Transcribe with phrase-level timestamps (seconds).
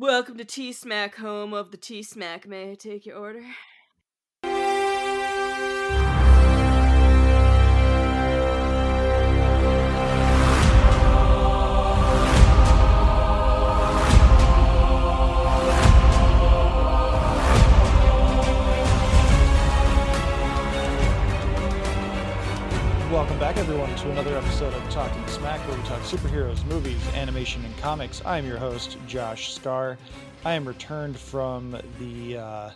[0.00, 2.46] Welcome to T Smack, home of the T Smack.
[2.46, 3.42] May I take your order?
[23.10, 27.64] Welcome back, everyone, to another episode of Talking Smack, where we talk superheroes, movies, animation,
[27.64, 28.20] and comics.
[28.22, 29.96] I am your host, Josh Scar.
[30.44, 32.70] I am returned from the uh,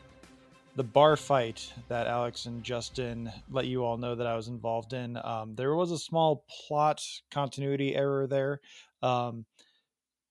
[0.74, 4.94] the bar fight that Alex and Justin let you all know that I was involved
[4.94, 5.18] in.
[5.22, 8.62] Um, there was a small plot continuity error there.
[9.02, 9.44] Um,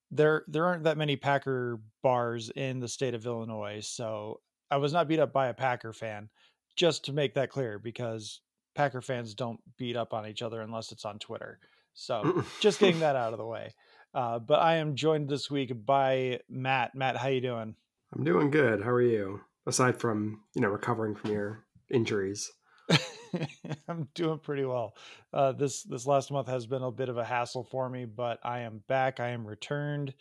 [0.10, 4.40] there, there aren't that many Packer bars in the state of Illinois, so
[4.72, 6.28] I was not beat up by a Packer fan.
[6.76, 8.42] Just to make that clear, because
[8.76, 11.60] Packer fans don't beat up on each other unless it's on Twitter.
[11.94, 13.74] So just getting that out of the way.
[14.14, 16.96] Uh, but I am joined this week by Matt.
[16.96, 17.76] Matt, how you doing?
[18.14, 18.82] I'm doing good.
[18.82, 19.42] How are you?
[19.66, 22.52] Aside from you know recovering from your injuries.
[23.88, 24.96] I'm doing pretty well.
[25.34, 28.40] Uh, this this last month has been a bit of a hassle for me, but
[28.44, 29.20] I am back.
[29.20, 30.14] I am returned.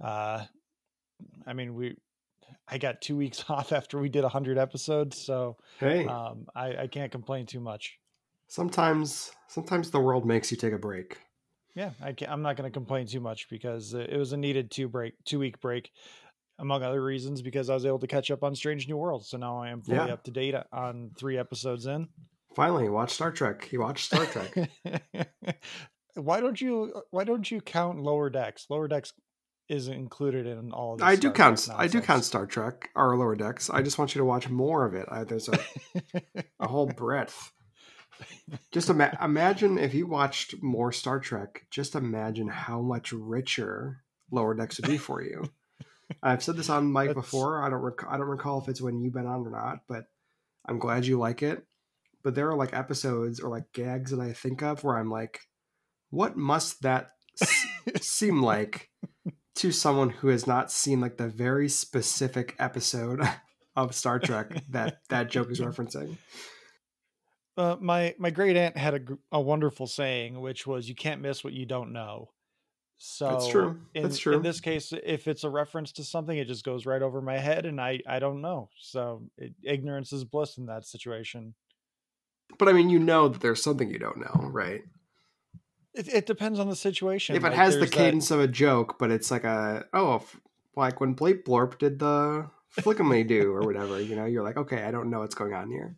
[0.00, 0.44] Uh,
[1.46, 1.96] I mean, we
[2.68, 6.86] I got two weeks off after we did 100 episodes, so hey, um, I, I
[6.86, 7.98] can't complain too much.
[8.46, 11.18] Sometimes, sometimes the world makes you take a break.
[11.74, 14.88] Yeah, I am not going to complain too much because it was a needed two
[14.88, 15.90] break, two week break,
[16.58, 19.28] among other reasons, because I was able to catch up on Strange New Worlds.
[19.28, 20.12] So now I am fully yeah.
[20.12, 22.08] up to date on three episodes in.
[22.54, 23.68] Finally, watch Star Trek.
[23.72, 24.70] You watch Star Trek.
[26.14, 27.02] why don't you?
[27.10, 28.66] Why don't you count Lower Decks?
[28.70, 29.12] Lower Decks
[29.68, 30.94] is included in all.
[30.94, 31.68] of I do count.
[31.74, 33.70] I do count Star Trek or Lower Decks.
[33.70, 35.06] I just want you to watch more of it.
[35.10, 35.58] I, there's a
[36.60, 37.52] a whole breadth.
[38.72, 41.66] Just ima- imagine if you watched more Star Trek.
[41.70, 45.50] Just imagine how much richer Lower Decks would be for you.
[46.22, 47.14] I've said this on mic That's...
[47.16, 47.62] before.
[47.64, 47.80] I don't.
[47.80, 50.04] Rec- I don't recall if it's when you've been on or not, but
[50.66, 51.64] I'm glad you like it.
[52.22, 55.40] But there are like episodes or like gags that I think of where I'm like,
[56.10, 57.10] what must that
[57.40, 57.66] s-
[58.00, 58.90] seem like
[59.56, 63.20] to someone who has not seen like the very specific episode
[63.76, 66.16] of Star Trek that that joke is referencing.
[67.56, 69.00] Uh, my my great aunt had a,
[69.32, 72.30] a wonderful saying, which was, "You can't miss what you don't know."
[72.96, 73.80] So that's true.
[73.94, 74.36] In, that's true.
[74.36, 77.38] In this case, if it's a reference to something, it just goes right over my
[77.38, 78.70] head, and I I don't know.
[78.78, 81.54] So it, ignorance is bliss in that situation.
[82.58, 84.82] But I mean, you know that there's something you don't know, right?
[85.94, 87.36] It, it depends on the situation.
[87.36, 88.36] If it like, has the cadence that...
[88.36, 90.24] of a joke, but it's like a oh,
[90.76, 94.82] like when Blake Blorp did the flickamly do or whatever, you know, you're like, okay,
[94.82, 95.96] I don't know what's going on here.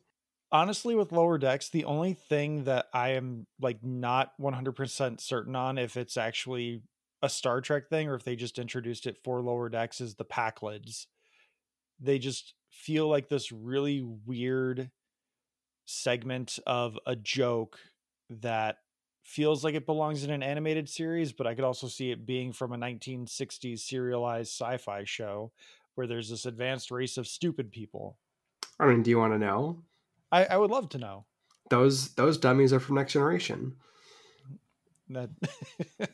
[0.53, 5.77] Honestly, with lower decks, the only thing that I am like not 100% certain on
[5.79, 6.83] if it's actually
[7.23, 10.25] a Star Trek thing or if they just introduced it for lower decks is the
[10.25, 11.07] Pakleds.
[11.99, 14.91] They just feel like this really weird
[15.87, 17.79] segment of a joke
[18.29, 18.79] that
[19.27, 22.53] feels like it belongs in an animated series, but I could also see it being
[22.53, 25.51] from a 1960s serialized sci fi show
[25.97, 28.17] where there's this advanced race of stupid people.
[28.79, 29.83] I mean, do you want to know?
[30.31, 31.25] I, I would love to know.
[31.71, 33.75] Those those dummies are from Next Generation.
[35.09, 35.31] That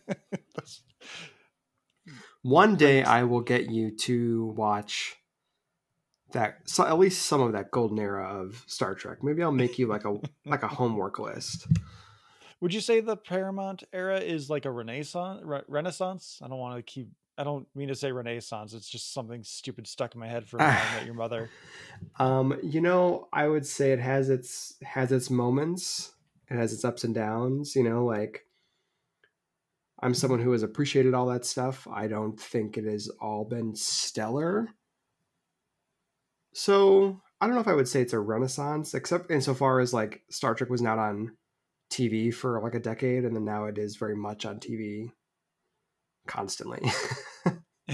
[2.43, 5.17] one day I will get you to watch
[6.33, 9.23] that so at least some of that golden era of Star Trek.
[9.23, 11.67] Maybe I'll make you like a like a homework list.
[12.63, 15.43] Would you say the Paramount era is like a renaissance?
[15.45, 16.39] Re- renaissance?
[16.41, 17.09] I don't want to keep.
[17.37, 18.73] I don't mean to say renaissance.
[18.73, 20.61] It's just something stupid stuck in my head for
[21.05, 21.51] your mother.
[22.19, 26.13] Um, you know, I would say it has its has its moments.
[26.51, 27.75] It has its ups and downs.
[27.75, 28.45] You know, like
[30.01, 31.87] I'm someone who has appreciated all that stuff.
[31.93, 34.69] I don't think it has all been stellar.
[36.55, 40.23] So I don't know if I would say it's a renaissance, except insofar as like
[40.31, 41.37] Star Trek was not on
[41.93, 45.13] TV for like a decade, and then now it is very much on TV
[46.27, 46.81] constantly.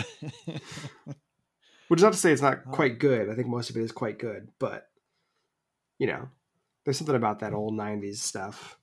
[1.89, 3.31] Which is not to say it's not uh, quite good.
[3.31, 4.89] I think most of it is quite good, but
[5.99, 6.29] you know,
[6.85, 8.79] there's something about that old '90s stuff.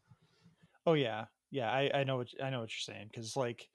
[0.86, 1.72] Oh yeah, yeah.
[1.72, 3.70] I, I know what I know what you're saying because like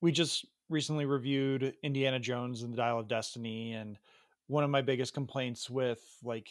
[0.00, 3.98] we just recently reviewed Indiana Jones and the Dial of Destiny, and
[4.46, 6.48] one of my biggest complaints with like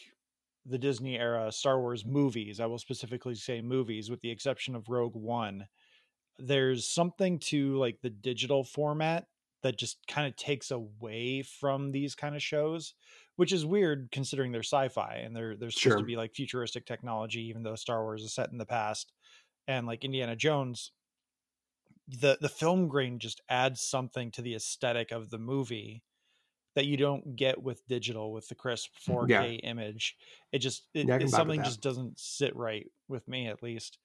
[0.66, 4.90] the Disney era Star Wars movies, I will specifically say movies, with the exception of
[4.90, 5.68] Rogue One,
[6.38, 9.28] there's something to like the digital format
[9.64, 12.94] that just kind of takes away from these kind of shows,
[13.36, 15.98] which is weird considering they're sci-fi and they're they're supposed sure.
[15.98, 19.12] to be like futuristic technology, even though Star Wars is set in the past.
[19.68, 20.92] And like Indiana Jones,
[22.08, 26.04] the the film grain just adds something to the aesthetic of the movie
[26.76, 29.44] that you don't get with digital with the crisp 4K Yeah.
[29.70, 30.16] image.
[30.52, 33.48] It just it, Yeah, it- can vibe with something just doesn't sit right with me
[33.48, 33.98] at least.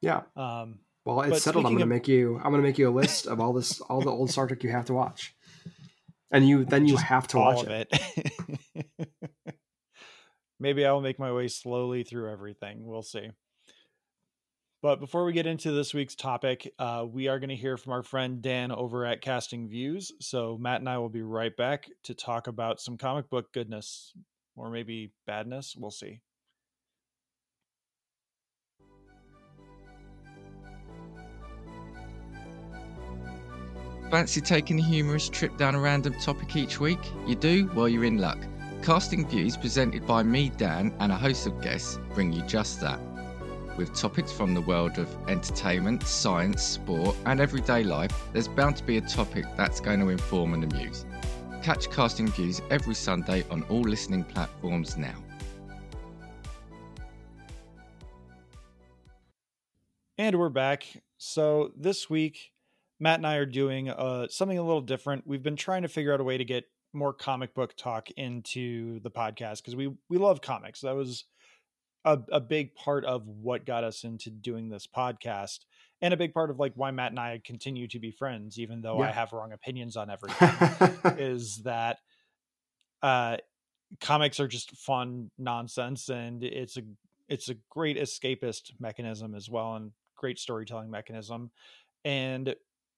[0.00, 0.22] Yeah.
[0.36, 1.66] Um, Well, it's settled.
[1.66, 2.36] I'm gonna of- make you.
[2.36, 4.70] I'm gonna make you a list of all this, all the old Star Trek you
[4.70, 5.34] have to watch,
[6.30, 7.88] and you then you just have to watch it.
[7.92, 9.08] it.
[10.58, 12.86] Maybe I'll make my way slowly through everything.
[12.86, 13.30] We'll see.
[14.86, 17.92] But before we get into this week's topic, uh, we are going to hear from
[17.92, 20.12] our friend Dan over at Casting Views.
[20.20, 24.12] So Matt and I will be right back to talk about some comic book goodness
[24.54, 25.74] or maybe badness.
[25.76, 26.20] We'll see.
[34.12, 37.00] Fancy taking a humorous trip down a random topic each week?
[37.26, 37.68] You do?
[37.74, 38.38] Well, you're in luck.
[38.84, 43.00] Casting Views, presented by me, Dan, and a host of guests, bring you just that.
[43.76, 48.84] With topics from the world of entertainment, science, sport, and everyday life, there's bound to
[48.84, 51.04] be a topic that's going to inform and amuse.
[51.62, 55.14] Catch Casting Views every Sunday on all listening platforms now.
[60.16, 60.86] And we're back.
[61.18, 62.52] So this week,
[62.98, 65.26] Matt and I are doing uh, something a little different.
[65.26, 66.64] We've been trying to figure out a way to get
[66.94, 70.80] more comic book talk into the podcast because we we love comics.
[70.80, 71.24] That was
[72.06, 75.58] a, a big part of what got us into doing this podcast,
[76.00, 78.80] and a big part of like why Matt and I continue to be friends, even
[78.80, 81.18] though I have wrong opinions on everything.
[81.18, 81.98] is that
[83.02, 83.36] uh
[84.00, 86.82] comics are just fun nonsense and it's a
[87.28, 91.50] it's a great escapist mechanism as well and great storytelling mechanism
[92.04, 92.56] and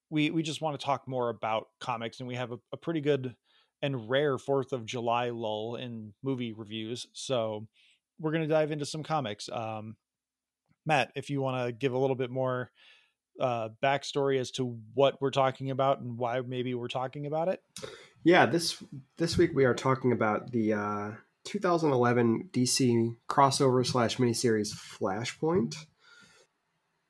[0.09, 3.01] we we just want to talk more about comics and we have a, a pretty
[3.01, 3.35] good
[3.83, 7.67] and rare fourth of july lull in movie reviews so
[8.21, 9.97] we're going to dive into some comics um
[10.87, 12.71] matt if you want to give a little bit more
[13.41, 17.63] uh backstory as to what we're talking about and why maybe we're talking about it
[18.25, 18.83] yeah, this
[19.17, 21.11] this week we are talking about the uh,
[21.45, 25.77] 2011 DC crossover slash miniseries Flashpoint,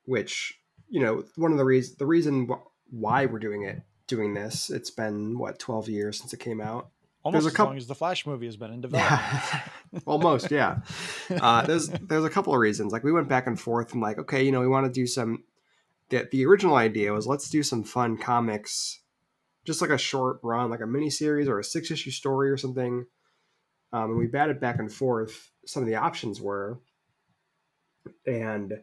[0.05, 4.33] which you know one of the reasons the reason wh- why we're doing it doing
[4.33, 4.69] this.
[4.69, 6.89] It's been what 12 years since it came out.
[7.23, 10.51] Almost as coup- long as the flash movie has been in development Yeah, almost.
[10.51, 10.79] Yeah.
[11.29, 12.91] Uh, there's there's a couple of reasons.
[12.91, 15.07] Like we went back and forth and like, okay, you know, we want to do
[15.07, 15.43] some.
[16.09, 19.01] The, the original idea was let's do some fun comics,
[19.65, 22.57] just like a short run, like a mini series or a six issue story or
[22.57, 23.05] something.
[23.91, 25.51] Um, and we batted back and forth.
[25.65, 26.79] Some of the options were,
[28.25, 28.73] and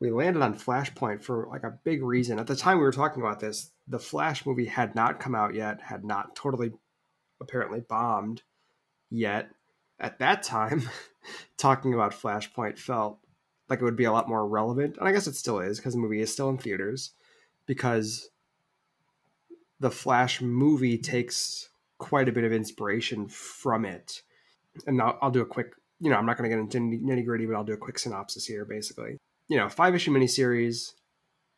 [0.00, 2.38] we landed on Flashpoint for like a big reason.
[2.38, 5.54] At the time we were talking about this, the Flash movie had not come out
[5.54, 6.72] yet, had not totally,
[7.40, 8.42] apparently bombed
[9.10, 9.50] yet
[10.00, 10.88] at that time,
[11.56, 13.18] talking about Flashpoint felt
[13.68, 14.96] like it would be a lot more relevant.
[14.98, 17.12] And I guess it still is because the movie is still in theaters
[17.66, 18.28] because
[19.80, 24.22] the Flash movie takes quite a bit of inspiration from it.
[24.86, 27.24] And I'll, I'll do a quick, you know, I'm not going to get into nitty
[27.24, 29.16] gritty, but I'll do a quick synopsis here basically.
[29.48, 30.92] You know, five issue miniseries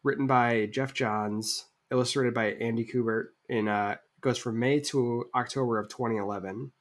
[0.02, 3.96] written by Geoff Johns, illustrated by Andy Kubert in uh
[4.26, 6.72] goes from May to October of 2011.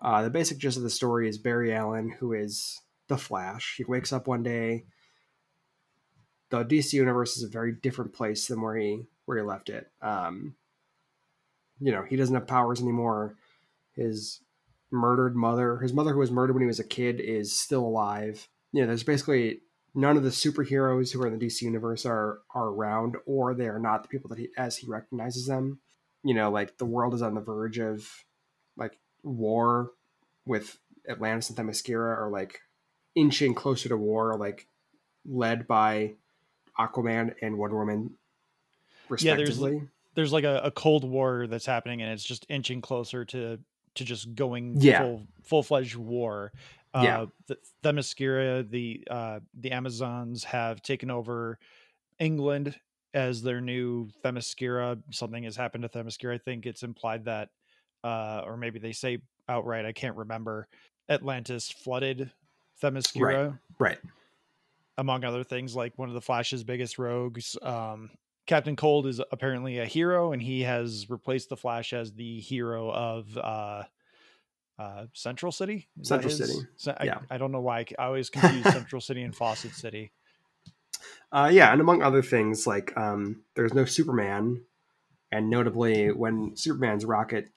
[0.00, 3.74] Uh, the basic gist of the story is Barry Allen, who is the Flash.
[3.76, 4.86] He wakes up one day.
[6.48, 9.90] The DC universe is a very different place than where he where he left it.
[10.00, 10.56] Um,
[11.78, 13.36] you know, he doesn't have powers anymore.
[13.94, 14.40] His
[14.90, 18.48] murdered mother, his mother who was murdered when he was a kid, is still alive.
[18.72, 19.60] You know, there's basically
[19.94, 23.68] none of the superheroes who are in the DC universe are are around, or they
[23.68, 25.78] are not the people that he as he recognizes them.
[26.24, 28.08] You know, like the world is on the verge of
[28.76, 29.90] like war
[30.46, 32.60] with Atlantis and Themyscira are like
[33.14, 34.66] inching closer to war, like
[35.26, 36.12] led by
[36.78, 38.14] Aquaman and Wonder Woman,
[39.18, 39.88] Yeah, there's- respectively.
[40.14, 43.58] there's like a, a cold war that's happening and it's just inching closer to
[43.94, 45.00] to just going Yeah.
[45.00, 46.52] full full-fledged war
[46.94, 47.26] uh Yeah.
[47.46, 51.58] the themyscira the uh the amazons have taken over
[52.18, 52.74] england
[53.14, 57.48] as their new themyscira something has happened to themyscira i think it's implied that
[58.04, 60.66] uh or maybe they say outright i can't remember
[61.08, 62.30] atlantis flooded
[62.82, 63.98] themyscira right.
[64.98, 68.10] among other things like one of the flash's biggest rogues um
[68.46, 72.90] captain cold is apparently a hero and he has replaced the flash as the hero
[72.90, 73.82] of uh
[74.78, 76.54] uh central city Is Central City.
[76.86, 77.18] I, Yeah.
[77.30, 80.12] I don't know why I always confuse central city and fawcett city
[81.30, 84.64] Uh, yeah, and among other things, like um, there's no Superman,
[85.30, 87.48] and notably, when Superman's rocket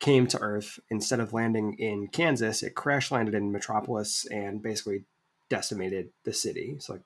[0.00, 5.04] came to Earth, instead of landing in Kansas, it crash landed in Metropolis and basically
[5.48, 6.76] decimated the city.
[6.80, 7.02] So like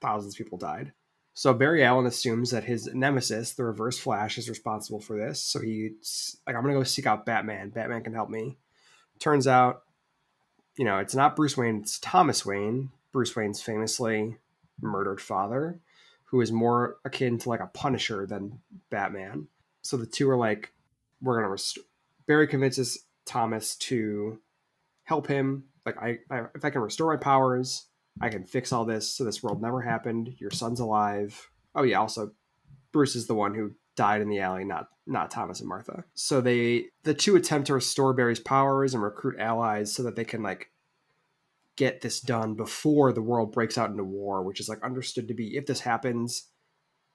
[0.00, 0.92] thousands of people died.
[1.34, 5.42] So Barry Allen assumes that his nemesis, the Reverse Flash, is responsible for this.
[5.42, 7.70] So he's like, I'm gonna go seek out Batman.
[7.70, 8.56] Batman can help me.
[9.18, 9.82] Turns out,
[10.76, 14.36] you know, it's not Bruce Wayne, it's Thomas Wayne, Bruce Wayne's famously
[14.80, 15.80] murdered father,
[16.24, 19.48] who is more akin to like a Punisher than Batman.
[19.82, 20.72] So the two are like,
[21.20, 21.78] we're gonna rest-
[22.26, 24.38] Barry convinces Thomas to
[25.04, 25.64] help him.
[25.86, 27.86] Like, I, I if I can restore my powers,
[28.20, 30.34] I can fix all this so this world never happened.
[30.38, 31.50] Your son's alive.
[31.74, 32.32] Oh yeah, also
[32.92, 36.04] Bruce is the one who died in the alley, not not Thomas and Martha.
[36.14, 40.24] So they the two attempt to restore Barry's powers and recruit allies so that they
[40.24, 40.70] can like
[41.78, 45.34] get this done before the world breaks out into war, which is like understood to
[45.34, 46.48] be if this happens,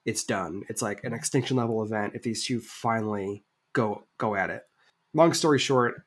[0.06, 0.62] it's done.
[0.70, 3.44] It's like an extinction level event if these two finally
[3.74, 4.62] go go at it.
[5.12, 6.06] Long story short,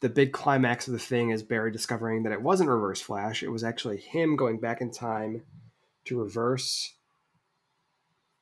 [0.00, 3.44] the big climax of the thing is Barry discovering that it wasn't Reverse Flash.
[3.44, 5.42] It was actually him going back in time
[6.06, 6.94] to reverse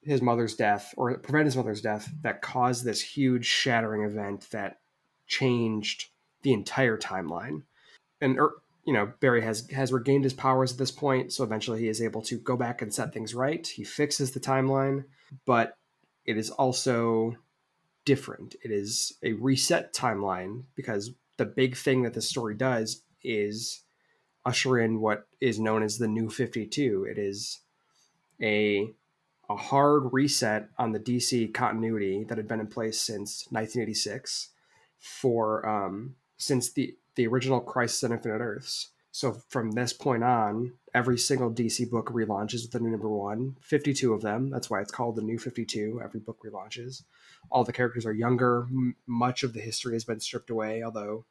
[0.03, 4.79] his mother's death or prevent his mother's death that caused this huge shattering event that
[5.27, 6.07] changed
[6.43, 7.65] the entire timeline.
[8.23, 11.81] And er, you know, Barry has has regained his powers at this point, so eventually
[11.81, 13.67] he is able to go back and set things right.
[13.67, 15.05] He fixes the timeline,
[15.45, 15.77] but
[16.25, 17.37] it is also
[18.07, 18.57] different.
[18.65, 23.83] It is a reset timeline because the big thing that this story does is
[24.47, 27.59] usher in what is known as the new 52 it is
[28.41, 28.89] a
[29.51, 34.51] a hard reset on the dc continuity that had been in place since 1986
[34.99, 40.73] for um, since the the original crisis on infinite earths so from this point on
[40.95, 44.81] every single dc book relaunches with the new number one 52 of them that's why
[44.81, 47.03] it's called the new 52 every book relaunches
[47.51, 51.25] all the characters are younger M- much of the history has been stripped away although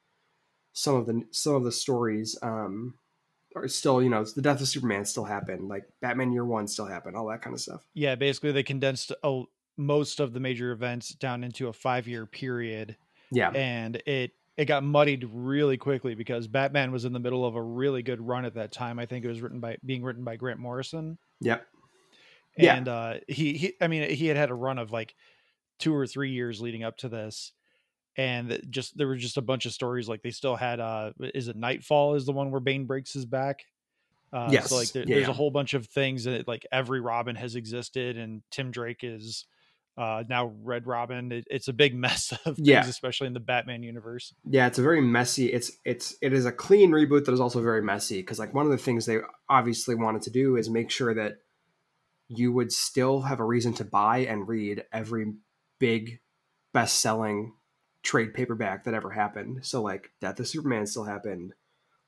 [0.78, 2.94] some of the some of the stories um,
[3.56, 6.86] are still you know the death of Superman still happened, like Batman Year One still
[6.86, 7.84] happened, all that kind of stuff.
[7.96, 9.42] Yeah, basically they condensed a,
[9.76, 12.96] most of the major events down into a five year period.
[13.32, 17.56] Yeah, and it it got muddied really quickly because Batman was in the middle of
[17.56, 19.00] a really good run at that time.
[19.00, 21.18] I think it was written by being written by Grant Morrison.
[21.42, 21.66] Yep.
[22.58, 22.94] And yeah.
[22.94, 25.14] uh, he he I mean he had had a run of like
[25.80, 27.52] two or three years leading up to this
[28.18, 31.48] and just there were just a bunch of stories like they still had uh is
[31.48, 33.64] it nightfall is the one where bane breaks his back
[34.34, 34.70] uh yes.
[34.70, 35.16] so like there, yeah.
[35.16, 39.02] there's a whole bunch of things that like every robin has existed and tim drake
[39.04, 39.46] is
[39.98, 42.88] uh now red robin it, it's a big mess of things Yeah.
[42.88, 45.52] especially in the batman universe yeah, it's a very messy.
[45.52, 48.66] It's it's it is a clean reboot that is also very messy because like one
[48.66, 49.18] of the things they
[49.50, 51.38] obviously wanted to do is make sure that
[52.30, 55.34] you would still have a reason to buy and read every
[55.80, 56.20] big
[56.74, 57.54] best selling
[58.04, 59.66] trade paperback that ever happened.
[59.66, 61.54] So like Death of Superman still happened.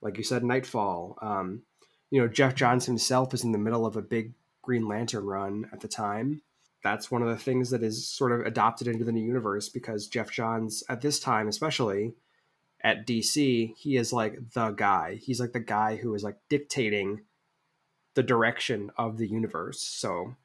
[0.01, 1.17] Like you said, Nightfall.
[1.21, 1.63] Um,
[2.11, 5.69] you know, Geoff Johns himself is in the middle of a big Green Lantern run
[5.73, 6.41] at the time.
[6.83, 10.07] That's one of the things that is sort of adopted into the new universe because
[10.07, 12.13] Geoff Johns at this time, especially
[12.81, 15.15] at DC, he is like the guy.
[15.21, 17.21] He's like the guy who is like dictating
[18.13, 19.81] the direction of the universe.
[19.81, 20.35] So,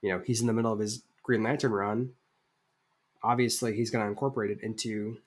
[0.00, 2.12] you know, he's in the middle of his Green Lantern run
[3.22, 5.18] obviously he's going to incorporate it into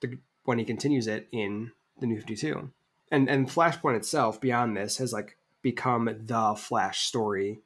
[0.00, 2.70] the when he continues it in the new 52
[3.10, 7.60] and and flashpoint itself beyond this has like become the flash story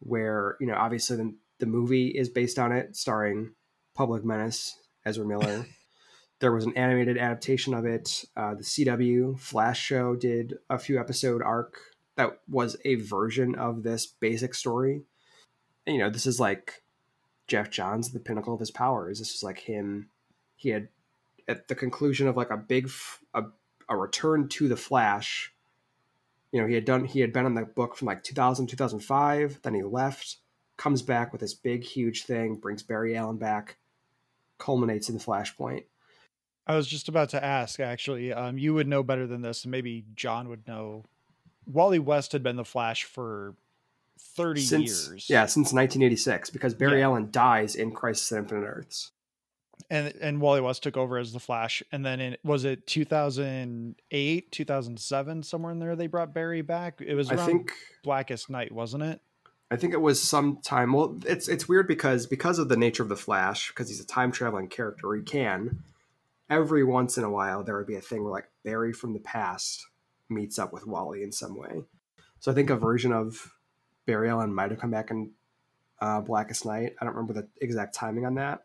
[0.00, 3.52] where you know obviously the, the movie is based on it starring
[3.94, 5.66] public menace ezra miller
[6.40, 10.98] there was an animated adaptation of it uh, the cw flash show did a few
[10.98, 11.76] episode arc
[12.16, 15.02] that was a version of this basic story
[15.86, 16.82] and, you know this is like
[17.50, 19.18] Geoff Johns the pinnacle of his powers.
[19.18, 20.08] This was like him.
[20.54, 20.88] He had
[21.48, 22.88] at the conclusion of like a big
[23.34, 23.42] a,
[23.88, 25.52] a return to the Flash.
[26.52, 29.60] You know, he had done he had been on the book from like 2000 2005.
[29.62, 30.36] Then he left,
[30.80, 33.76] comes back with this big huge thing, brings Barry Allen back,
[34.56, 35.84] culminates in the Flashpoint.
[36.66, 38.32] I was just about to ask actually.
[38.32, 41.04] Um, you would know better than this, and maybe John would know.
[41.66, 43.54] Wally West had been the Flash for
[44.18, 45.28] 30 since, years.
[45.28, 47.06] Yeah, since 1986, because Barry Yeah.
[47.06, 49.12] Allen dies in Crisis on Infinite Earths.
[49.90, 51.82] And and Wally West took over as the Flash.
[51.92, 57.02] And then in was it 2008, 2007, somewhere in there they brought Barry back.
[57.04, 57.72] It was I think
[58.02, 59.20] Blackest Night, wasn't it?
[59.70, 60.92] I think it was sometime.
[60.92, 64.06] Well, it's it's weird because because of the nature of the Flash, because he's a
[64.06, 65.82] time traveling character, he can
[66.50, 69.20] every once in a while there would be a thing where like Barry from the
[69.20, 69.86] past
[70.28, 71.84] meets up with Wally in some way.
[72.40, 73.54] So I think a version of
[74.04, 75.30] Barry Allen might have come back in
[76.00, 76.96] uh, Blackest Night.
[77.00, 78.64] I don't remember the exact timing on that.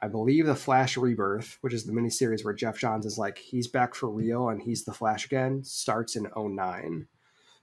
[0.00, 3.68] I believe the Flash Rebirth, which is the miniseries where Geoff Johns is like he's
[3.68, 7.06] back for real and he's the Flash again, starts in 09.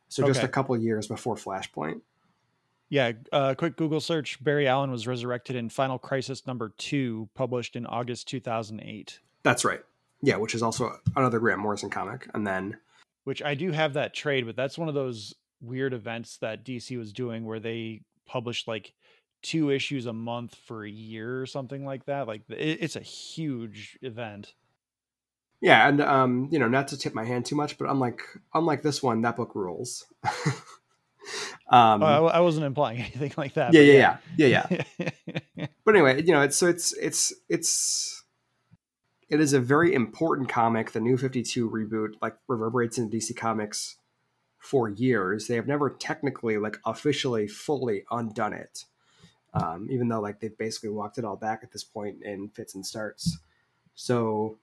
[0.07, 0.47] So just Okay.
[0.47, 2.01] a couple years before Flashpoint.
[2.89, 4.43] Yeah, uh, quick Google search.
[4.43, 9.19] Barry Allen was resurrected in Final Crisis number two, published in August 2008.
[9.43, 9.81] That's right.
[10.21, 12.27] Yeah, which is also another Grant Morrison comic.
[12.33, 12.77] And then,
[13.25, 16.97] which I do have that trade, but that's one of those weird events that DC
[16.97, 18.93] was doing where they published like
[19.41, 22.27] two issues a month for a year or something like that.
[22.27, 24.53] Like it's a huge event.
[25.61, 28.21] Yeah, and um, you know, not to tip my hand too much, but unlike
[28.53, 30.05] unlike this one, that book rules.
[31.69, 33.73] um, oh, I, I, wasn't implying anything like that.
[33.73, 34.83] Yeah, yeah, yeah, yeah,
[35.57, 35.67] yeah.
[35.85, 38.23] but anyway, you know, it's so it's it's it's
[39.29, 40.91] it is a very important comic.
[40.91, 43.97] The New Fifty Two reboot like reverberates in DC Comics
[44.57, 45.47] for years.
[45.47, 48.85] They have never technically like officially fully undone it
[49.53, 52.75] um, even though like they've basically walked it all back at this point in fits
[52.75, 53.39] and starts.
[53.95, 54.57] So,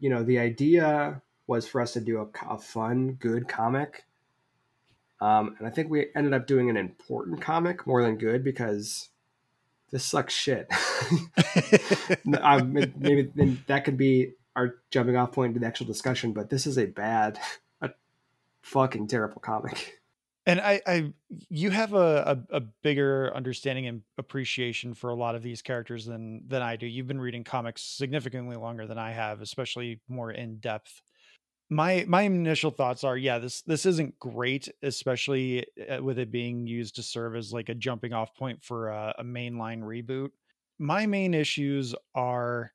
[0.00, 4.04] you know, the idea was for us to do a, a fun, good comic.
[5.20, 9.08] Um, and I think we ended up doing an important comic more than good because
[9.90, 10.70] this sucks shit.
[12.40, 13.30] um, maybe
[13.66, 16.86] that could be our jumping off point to the actual discussion, but this is a
[16.86, 17.38] bad,
[17.80, 17.90] a
[18.62, 19.96] fucking terrible comic
[20.46, 21.12] and I, I
[21.50, 26.06] you have a, a, a, bigger understanding and appreciation for a lot of these characters
[26.06, 26.86] than than I do.
[26.86, 31.02] You've been reading comics significantly longer than I have, especially more in depth.
[31.68, 36.66] My my initial thoughts are, yeah, this this isn't great, especially uh, with it being
[36.66, 40.30] used to serve as like a jumping off point for a, a mainline reboot.
[40.78, 42.72] My main issues are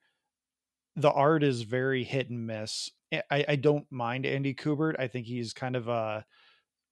[0.97, 2.91] the art is very hit and miss.
[3.29, 4.95] I, I don't mind Andy Kubert.
[4.99, 6.25] I think he's kind of a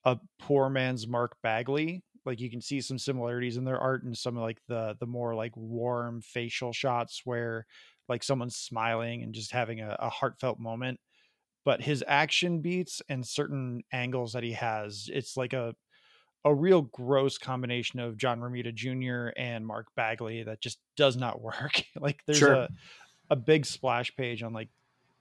[0.05, 2.03] a poor man's Mark Bagley.
[2.25, 5.05] Like you can see some similarities in their art and some of like the the
[5.05, 7.65] more like warm facial shots where
[8.07, 10.99] like someone's smiling and just having a, a heartfelt moment.
[11.65, 15.75] But his action beats and certain angles that he has, it's like a
[16.45, 19.33] a real gross combination of John Romita Jr.
[19.37, 21.83] and Mark Bagley that just does not work.
[21.99, 22.53] like there's sure.
[22.53, 22.69] a
[23.29, 24.69] a big splash page on like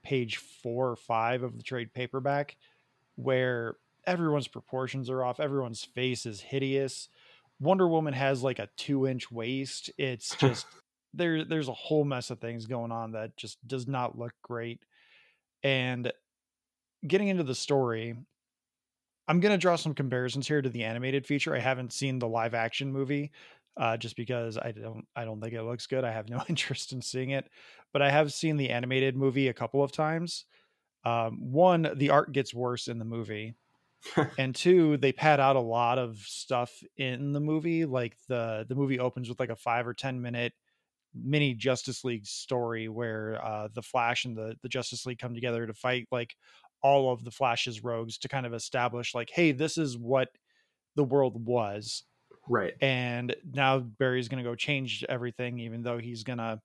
[0.03, 2.57] page four or five of the trade paperback
[3.15, 3.75] where
[4.07, 5.39] everyone's proportions are off.
[5.39, 7.09] Everyone's face is hideous.
[7.59, 9.91] Wonder Woman has like a two inch waist.
[9.97, 10.65] It's just
[11.13, 11.43] there.
[11.43, 14.79] There's a whole mess of things going on that just does not look great.
[15.63, 16.11] And
[17.05, 18.15] getting into the story,
[19.27, 21.55] I'm gonna draw some comparisons here to the animated feature.
[21.55, 23.31] I haven't seen the live action movie,
[23.77, 26.03] uh, just because I don't I don't think it looks good.
[26.03, 27.49] I have no interest in seeing it,
[27.93, 30.45] but I have seen the animated movie a couple of times.
[31.05, 33.55] Um, one, the art gets worse in the movie
[34.37, 37.85] and two, they pad out a lot of stuff in the movie.
[37.85, 40.53] Like the the movie opens with like a five or ten minute
[41.13, 45.67] mini Justice League story where uh, the Flash and the the Justice League come together
[45.67, 46.35] to fight like
[46.81, 50.29] all of the Flash's rogues to kind of establish like, hey, this is what
[50.95, 52.03] the world was.
[52.47, 52.73] Right.
[52.81, 56.61] And now Barry's gonna go change everything, even though he's gonna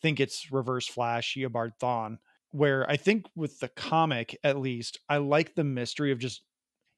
[0.00, 2.18] think it's reverse Flash, Eobard Thawne.
[2.50, 6.42] Where I think with the comic, at least, I like the mystery of just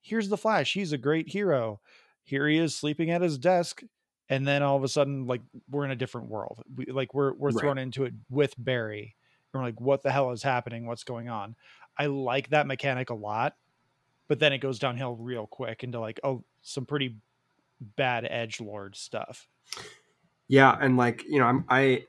[0.03, 0.75] here's the Flash.
[0.75, 1.81] He's a great hero.
[2.25, 3.83] Here he is sleeping at his desk.
[4.29, 6.63] And then all of a sudden, like we're in a different world.
[6.75, 7.83] We, like we're we're thrown right.
[7.83, 9.17] into it with Barry.
[9.55, 10.87] And we're like, what the hell is happening?
[10.87, 11.55] What's going on?
[11.99, 13.57] I like that mechanic a lot,
[14.29, 17.17] but then it goes downhill real quick into like, oh, some pretty
[17.81, 19.49] bad edge lord stuff.
[20.49, 22.05] Yeah, and like you know, I'm I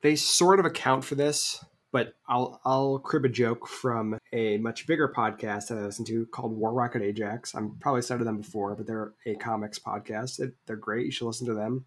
[0.00, 4.86] they sort of account for this but I'll I'll crib a joke from a much
[4.86, 7.54] bigger podcast that I listen to called War Rocket Ajax.
[7.54, 10.40] I'm probably said to them before, but they're a comics podcast.
[10.66, 11.04] They're great.
[11.04, 11.84] You should listen to them.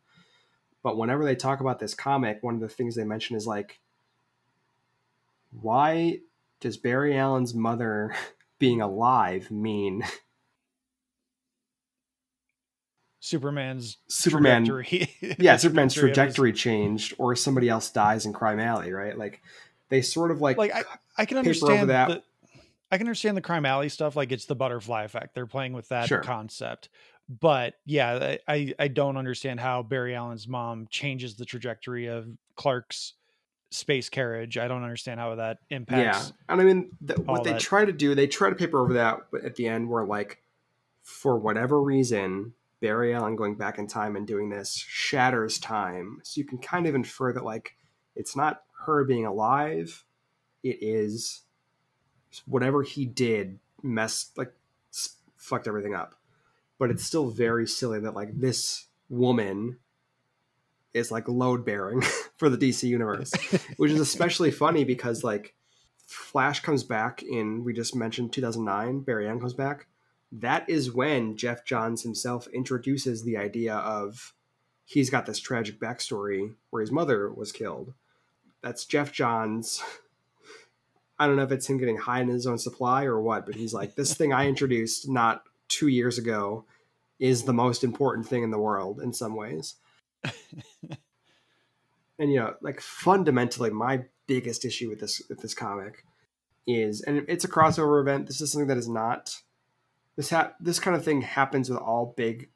[0.83, 3.79] But whenever they talk about this comic, one of the things they mention is like,
[5.49, 6.19] why
[6.61, 8.15] does Barry Allen's mother
[8.59, 10.03] being alive mean
[13.25, 15.35] Superman's Superman trajectory.
[15.39, 19.17] yeah, Superman's trajectory changed, or somebody else dies in Crime Alley, right?
[19.17, 19.41] Like
[19.89, 20.83] they sort of like like I,
[21.17, 22.07] I can understand that.
[22.09, 22.23] The,
[22.91, 24.15] I can understand the crime alley stuff.
[24.15, 25.33] Like it's the butterfly effect.
[25.33, 26.21] They're playing with that sure.
[26.21, 26.89] concept.
[27.27, 33.13] But yeah, I I don't understand how Barry Allen's mom changes the trajectory of Clark's
[33.69, 34.57] space carriage.
[34.57, 36.27] I don't understand how that impacts.
[36.27, 37.61] Yeah, and I mean the, what they that.
[37.61, 40.41] try to do, they try to paper over that at the end, where like
[41.03, 46.19] for whatever reason, Barry Allen going back in time and doing this shatters time.
[46.23, 47.75] So you can kind of infer that like
[48.15, 50.03] it's not her being alive.
[50.63, 51.43] It is
[52.45, 54.53] whatever he did messed like
[55.37, 56.15] fucked everything up.
[56.77, 59.77] But it's still very silly that like this woman
[60.95, 62.01] is like load bearing
[62.37, 63.31] for the DC universe,
[63.77, 65.53] which is especially funny because like
[66.07, 69.87] Flash comes back in we just mentioned 2009, Barry Allen comes back.
[70.31, 74.33] that is when Geoff Johns himself introduces the idea of
[74.85, 77.93] he's got this tragic backstory where his mother was killed.
[78.61, 79.83] That's Geoff Johns.
[81.19, 83.55] I don't know if it's him getting high in his own supply or what, but
[83.55, 86.65] he's like, this thing I introduced not two years ago
[87.19, 89.75] is the most important thing in the world in some ways.
[92.19, 96.03] and you know, like fundamentally, my biggest issue with this with this comic
[96.67, 98.27] is, and it's a crossover event.
[98.27, 99.41] This is something that is not
[100.15, 102.49] this ha- this kind of thing happens with all big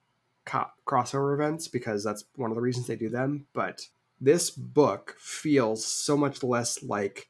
[0.46, 3.46] co- crossover events because that's one of the reasons they do them.
[3.54, 3.88] But
[4.22, 7.30] this book feels so much less like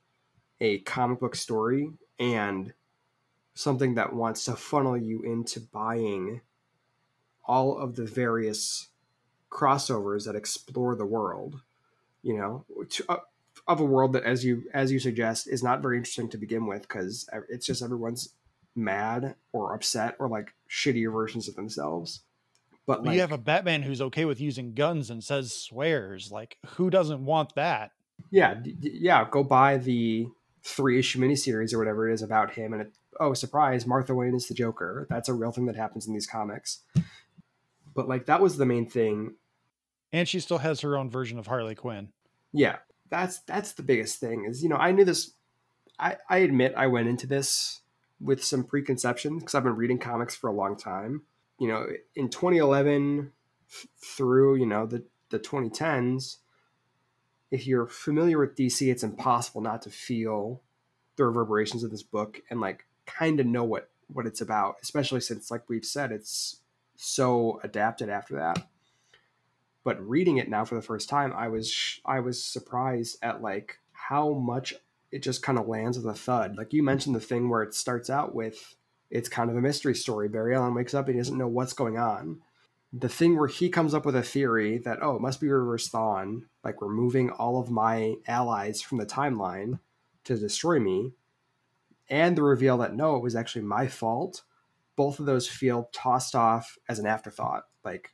[0.61, 2.73] a comic book story and
[3.53, 6.41] something that wants to funnel you into buying
[7.45, 8.89] all of the various
[9.49, 11.61] crossovers that explore the world
[12.21, 13.17] you know to, uh,
[13.67, 16.65] of a world that as you as you suggest is not very interesting to begin
[16.65, 18.33] with because it's just everyone's
[18.75, 22.21] mad or upset or like shittier versions of themselves.
[22.85, 26.31] But like, you have a batman who's okay with using guns and says swears.
[26.31, 27.91] Like who doesn't want that?
[28.31, 30.27] Yeah d- yeah go buy the
[30.63, 34.35] three issue miniseries or whatever it is about him and it, oh surprise martha wayne
[34.35, 35.05] is the joker.
[35.09, 36.79] That's a real thing that happens in these comics
[37.99, 39.35] but like that was the main thing.
[40.13, 42.09] And she still has her own version of harley quinn.
[42.53, 42.77] Yeah
[43.09, 45.31] that's that's the biggest thing is you know i knew this
[45.97, 47.81] i i admit i went into this
[48.21, 51.23] with some preconceptions because i've been reading comics for a long time.
[51.57, 53.31] You know in 2011
[54.01, 56.37] through you know the the 2010s
[57.51, 60.61] if you're familiar with dc it's impossible not to feel
[61.17, 65.19] the reverberations of this book and like kind of know what what it's about especially
[65.19, 66.61] since like we've said it's
[67.01, 68.67] so adapted after that.
[69.83, 73.79] But reading it now for the first time i was i was surprised at like
[73.91, 74.73] how much
[75.11, 76.57] it just kind of lands with a thud.
[76.57, 78.75] Like you mentioned the thing where it starts out with
[79.09, 80.27] it's kind of a mystery story.
[80.27, 82.41] Barry allen wakes up and he doesn't know what's going on.
[82.93, 85.89] The thing where he comes up with a theory that oh it must be reverse
[85.89, 89.79] thawne like removing all of my allies from the timeline
[90.25, 91.13] to destroy me
[92.09, 94.43] and the reveal that no it was actually my fault
[94.99, 98.09] both of those feel tossed off as an afterthought like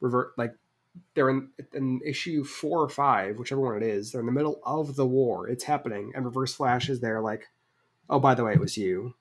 [0.00, 0.54] revert like
[1.16, 4.12] they're in, in issue four or five, whichever one it is.
[4.12, 5.48] They're in the middle of the war.
[5.48, 7.48] It's happening, and Reverse Flash is there, like,
[8.08, 9.16] oh, by the way, it was you.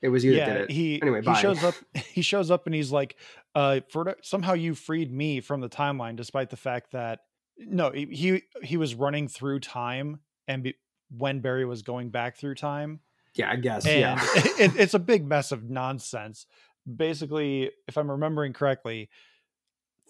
[0.00, 0.70] It was you yeah, that did it.
[0.70, 1.40] He anyway, he bye.
[1.40, 1.74] shows up.
[1.96, 3.16] He shows up and he's like,
[3.56, 7.22] uh, for somehow you freed me from the timeline, despite the fact that
[7.58, 10.74] no, he he was running through time, and be,
[11.10, 13.00] when Barry was going back through time.
[13.36, 13.86] Yeah, I guess.
[13.86, 16.46] And yeah, it, it's a big mess of nonsense.
[16.84, 19.08] Basically, if I'm remembering correctly,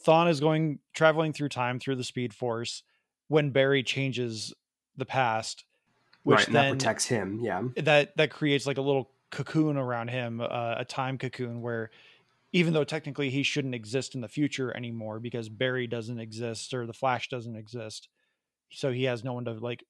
[0.05, 2.83] Thawne is going traveling through time through the Speed Force
[3.29, 4.55] when Barry changes
[4.97, 5.65] the past,
[6.23, 7.41] which right, then that protects him.
[7.43, 11.91] Yeah, that that creates like a little cocoon around him, uh, a time cocoon where
[12.53, 16.87] even though technically he shouldn't exist in the future anymore because Barry doesn't exist or
[16.87, 18.09] the Flash doesn't exist,
[18.71, 19.85] so he has no one to like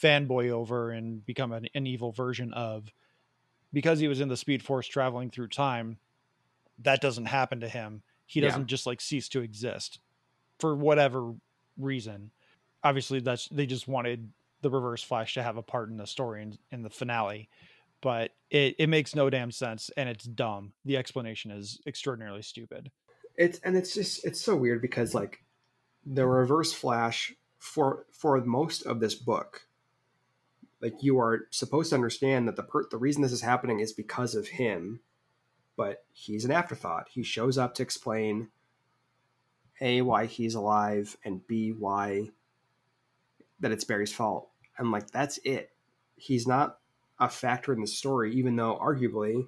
[0.00, 2.92] fanboy over and become an, an evil version of.
[3.72, 5.98] Because he was in the Speed Force traveling through time,
[6.80, 8.66] that doesn't happen to him he doesn't yeah.
[8.66, 9.98] just like cease to exist
[10.60, 11.34] for whatever
[11.76, 12.30] reason.
[12.84, 16.42] Obviously, that's they just wanted the Reverse Flash to have a part in the story
[16.42, 17.48] in, in the finale,
[18.00, 20.74] but it it makes no damn sense and it's dumb.
[20.84, 22.92] The explanation is extraordinarily stupid.
[23.36, 25.42] It's and it's just it's so weird because like
[26.06, 29.66] the Reverse Flash for for most of this book
[30.80, 33.92] like you are supposed to understand that the per- the reason this is happening is
[33.92, 35.00] because of him
[35.80, 37.08] but he's an afterthought.
[37.10, 38.48] He shows up to explain
[39.80, 42.28] A, why he's alive, and B, why
[43.60, 44.50] that it's Barry's fault.
[44.76, 45.70] And like, that's it.
[46.16, 46.76] He's not
[47.18, 49.46] a factor in the story, even though arguably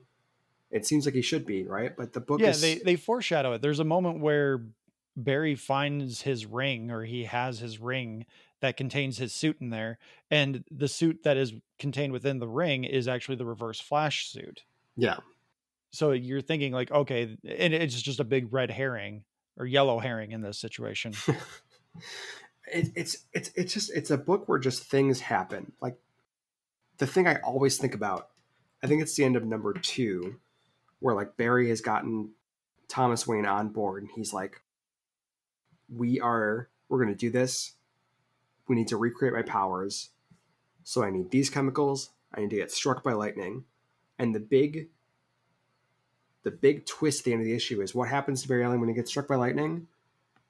[0.70, 1.94] it seems like he should be, right?
[1.94, 2.62] But the book yeah, is...
[2.62, 3.60] they, they foreshadow it.
[3.60, 4.64] There's a moment where
[5.14, 8.24] Barry finds his ring or he has his ring
[8.62, 9.98] that contains his suit in there.
[10.30, 14.64] And the suit that is contained within the ring is actually the reverse flash suit.
[14.96, 15.18] Yeah
[15.92, 19.22] so you're thinking like okay and it's just a big red herring
[19.56, 21.12] or yellow herring in this situation
[22.66, 25.96] it, it's it's it's just it's a book where just things happen like
[26.98, 28.30] the thing i always think about
[28.82, 30.36] i think it's the end of number two
[30.98, 32.30] where like barry has gotten
[32.88, 34.62] thomas wayne on board and he's like
[35.94, 37.72] we are we're going to do this
[38.68, 40.10] we need to recreate my powers
[40.84, 43.64] so i need these chemicals i need to get struck by lightning
[44.18, 44.88] and the big
[46.42, 48.80] the big twist at the end of the issue is what happens to Barry Allen
[48.80, 49.86] when he gets struck by lightning?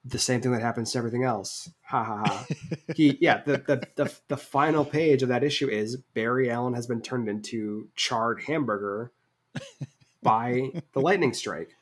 [0.05, 1.71] The same thing that happens to everything else.
[1.85, 2.47] Ha ha ha.
[2.97, 6.87] he yeah, the, the the the final page of that issue is Barry Allen has
[6.87, 9.13] been turned into charred hamburger
[10.23, 11.77] by the lightning strike.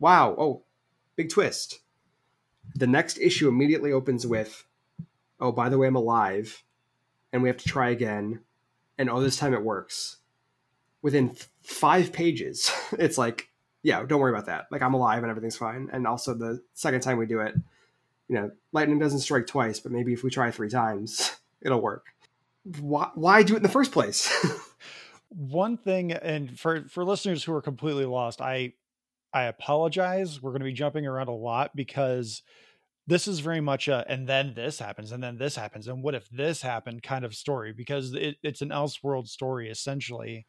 [0.00, 0.34] Wow.
[0.36, 0.62] Oh,
[1.14, 1.80] big twist.
[2.74, 4.64] The next issue immediately opens with,
[5.42, 6.62] oh, by the way, I'm alive,
[7.32, 8.40] and we have to try again,
[8.96, 10.18] and oh, this time it works.
[11.02, 13.48] Within five pages, it's like,
[13.82, 14.66] yeah, don't worry about that.
[14.70, 15.90] Like, I'm alive and everything's fine.
[15.92, 17.54] And also, the second time we do it,
[18.28, 22.06] you know, lightning doesn't strike twice, but maybe if we try three times, it'll work.
[22.78, 24.32] Why, why do it in the first place?
[25.30, 28.74] One thing, and for for listeners who are completely lost, I
[29.32, 30.42] I apologize.
[30.42, 32.42] We're going to be jumping around a lot because
[33.06, 36.14] this is very much a and then this happens and then this happens and what
[36.14, 40.46] if this happened kind of story because it, it's an elseworld story essentially.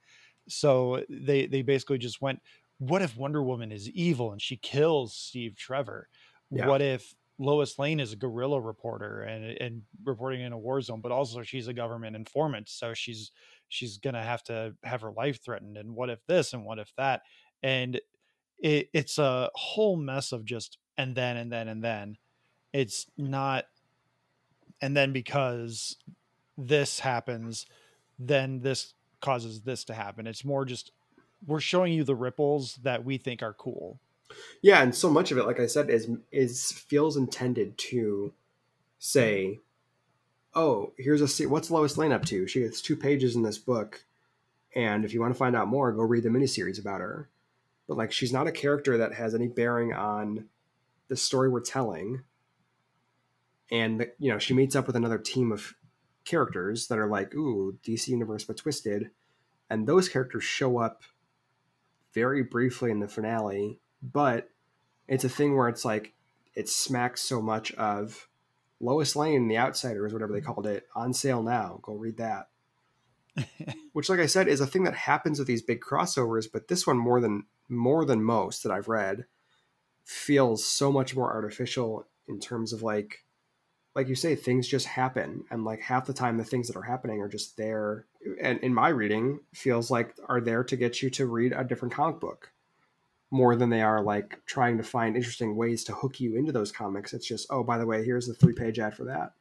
[0.49, 2.39] So they they basically just went
[2.79, 6.07] what if wonder woman is evil and she kills steve trevor?
[6.51, 6.67] Yeah.
[6.67, 11.01] what if lois lane is a guerrilla reporter and and reporting in a war zone
[11.01, 13.31] but also she's a government informant so she's
[13.73, 16.91] she's gonna have to have her life threatened and what if this and what if
[16.97, 17.21] that?
[17.63, 17.99] And
[18.59, 22.17] it, it's a whole mess of just and then and then and then
[22.73, 23.65] it's not
[24.81, 25.95] and then because
[26.57, 27.65] this happens
[28.19, 30.91] then this causes this to happen it's more just
[31.45, 33.99] we're showing you the ripples that we think are cool
[34.61, 38.33] Yeah, and so much of it, like I said, is is feels intended to
[38.99, 39.59] say,
[40.55, 42.47] "Oh, here's a what's Lois Lane up to?
[42.47, 44.05] She gets two pages in this book,
[44.75, 47.29] and if you want to find out more, go read the miniseries about her."
[47.87, 50.45] But like, she's not a character that has any bearing on
[51.09, 52.23] the story we're telling.
[53.71, 55.73] And you know, she meets up with another team of
[56.25, 59.11] characters that are like, "Ooh, DC Universe but twisted,"
[59.69, 61.03] and those characters show up
[62.13, 64.49] very briefly in the finale but
[65.07, 66.13] it's a thing where it's like
[66.55, 68.27] it smacks so much of
[68.79, 71.79] Lois Lane, The Outsiders, whatever they called it, on sale now.
[71.81, 72.49] Go read that.
[73.93, 76.45] Which, like I said, is a thing that happens with these big crossovers.
[76.51, 79.25] But this one, more than more than most that I've read,
[80.03, 83.23] feels so much more artificial in terms of like,
[83.95, 86.81] like you say, things just happen, and like half the time the things that are
[86.81, 88.05] happening are just there.
[88.41, 91.93] And in my reading, feels like are there to get you to read a different
[91.93, 92.51] comic book
[93.29, 96.71] more than they are like trying to find interesting ways to hook you into those
[96.71, 97.13] comics.
[97.13, 99.33] It's just, oh, by the way, here's the three page ad for that.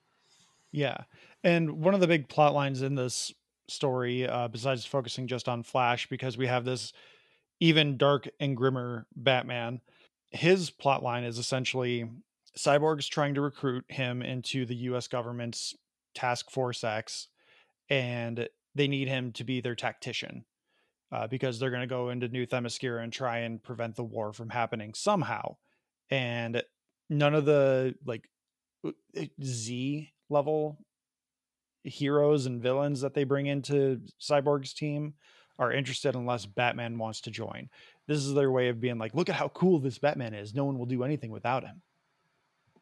[0.70, 1.02] Yeah.
[1.44, 3.34] And one of the big plot lines in this
[3.68, 6.94] story, uh, besides focusing just on Flash, because we have this
[7.60, 9.82] even dark and grimmer Batman,
[10.30, 12.08] his plot line is essentially
[12.56, 15.74] Cyborg's trying to recruit him into the US government's
[16.14, 17.28] Task Force X,
[17.88, 20.44] and they need him to be their tactician.
[21.10, 24.32] Uh, because they're going to go into New Themyscira and try and prevent the war
[24.32, 25.56] from happening somehow.
[26.08, 26.62] And
[27.10, 28.30] none of the like
[29.44, 30.78] Z level
[31.84, 35.14] heroes and villains that they bring into Cyborg's team
[35.58, 37.68] are interested unless Batman wants to join.
[38.06, 40.54] This is their way of being like, look at how cool this Batman is.
[40.54, 41.82] No one will do anything without him.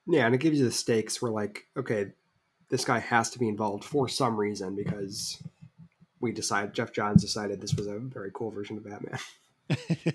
[0.07, 2.07] Yeah, and it gives you the stakes where like, okay,
[2.69, 5.43] this guy has to be involved for some reason because
[6.21, 9.19] we decided Geoff Johns decided this was a very cool version of Batman.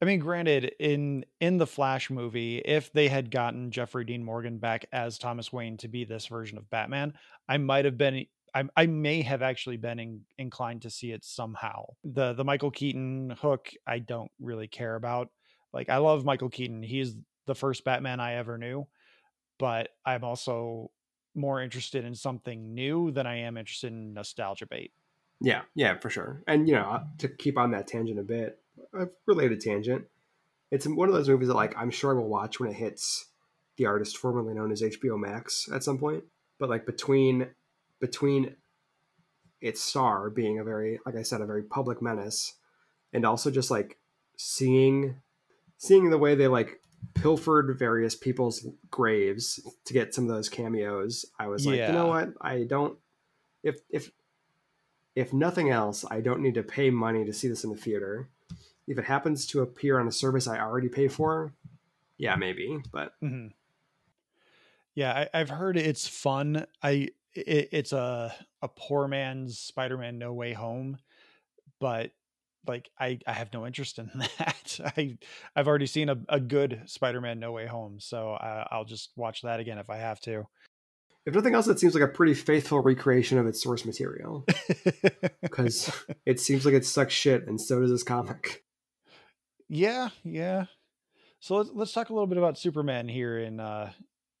[0.00, 4.58] I mean, granted, in in the Flash movie, if they had gotten Jeffrey Dean Morgan
[4.58, 7.14] back as Thomas Wayne to be this version of Batman,
[7.48, 11.24] I might have been I, I may have actually been in, inclined to see it
[11.24, 11.84] somehow.
[12.04, 15.30] The the Michael Keaton hook I don't really care about.
[15.72, 16.82] Like I love Michael Keaton.
[16.82, 17.16] He's
[17.48, 18.86] the first Batman I ever knew,
[19.58, 20.92] but I'm also
[21.34, 24.92] more interested in something new than I am interested in nostalgia bait.
[25.40, 26.42] Yeah, yeah, for sure.
[26.46, 28.60] And you know, uh, to keep on that tangent a bit,
[28.92, 30.04] a related tangent,
[30.70, 33.26] it's one of those movies that like I'm sure I will watch when it hits
[33.76, 36.24] the artist formerly known as HBO Max at some point.
[36.58, 37.48] But like between
[38.00, 38.56] between
[39.60, 42.54] its star being a very like I said a very public menace,
[43.12, 43.96] and also just like
[44.36, 45.16] seeing
[45.78, 46.80] seeing the way they like
[47.14, 52.06] pilfered various people's graves to get some of those cameos, I was like, you know
[52.06, 52.30] what?
[52.40, 52.98] I don't
[53.62, 54.10] if if
[55.14, 58.28] if nothing else, I don't need to pay money to see this in the theater.
[58.86, 61.52] If it happens to appear on a service I already pay for,
[62.16, 62.80] yeah, maybe.
[62.92, 63.52] But Mhm.
[64.94, 66.66] Yeah, I, I've heard it's fun.
[66.82, 70.98] I it, it's a a poor man's Spider-Man No Way Home,
[71.78, 72.12] but
[72.68, 74.80] like I I have no interest in that.
[74.96, 75.18] I
[75.56, 79.42] I've already seen a, a good Spider-Man No Way Home, so I, I'll just watch
[79.42, 80.46] that again if I have to.
[81.26, 84.44] if nothing else, it seems like a pretty faithful recreation of its source material
[85.42, 85.90] because
[86.26, 88.64] it seems like it sucks shit, and so does this comic.
[89.68, 90.66] yeah, yeah.
[91.40, 93.92] So let's let's talk a little bit about Superman here in uh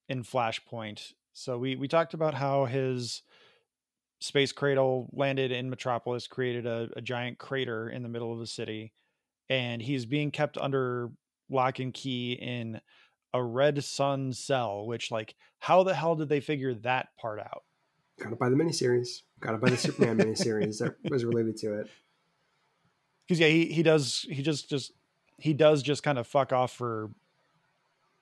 [0.08, 1.12] in Flashpoint.
[1.32, 3.22] So we we talked about how his
[4.20, 8.46] space cradle landed in Metropolis, created a, a giant crater in the middle of the
[8.46, 8.92] city,
[9.48, 11.10] and he's being kept under
[11.50, 12.80] lock and key in
[13.32, 14.86] a red sun cell.
[14.86, 17.62] Which, like, how the hell did they figure that part out?
[18.20, 19.22] Got to buy the miniseries.
[19.40, 21.88] Got to buy the Superman miniseries that was related to it.
[23.26, 24.92] Because yeah, he he does he just just
[25.38, 27.10] he does just kind of fuck off for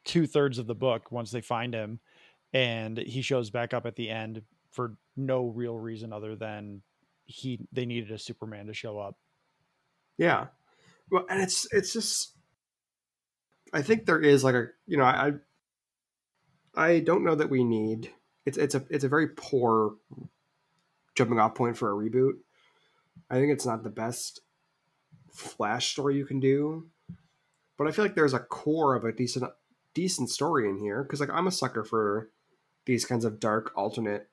[0.05, 2.01] two thirds of the book once they find him,
[2.53, 6.83] and he shows back up at the end for no real reason other than
[7.25, 9.17] he they needed a Superman to show up.
[10.19, 10.47] Yeah,
[11.11, 12.33] well, and it's it's just
[13.73, 15.33] I think there is like a you know I
[16.75, 18.13] I don't know that we need
[18.45, 19.97] it's it's a it's a very poor
[21.15, 22.35] jumping off point for a reboot.
[23.29, 24.41] I think it's not the best
[25.33, 26.87] flash story you can do,
[27.77, 29.51] but I feel like there's a core of a decent
[29.95, 32.31] decent story in here because like I'm a sucker for
[32.85, 34.29] these kinds of dark alternate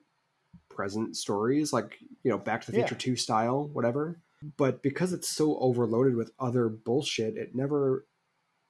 [0.74, 2.98] present stories like you know back to the future Yeah.
[3.14, 4.18] 2 style whatever
[4.56, 8.04] but because it's so overloaded with other bullshit it never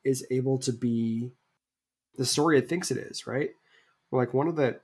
[0.05, 1.33] is able to be
[2.17, 3.51] the story it thinks it is right
[4.13, 4.79] like one of the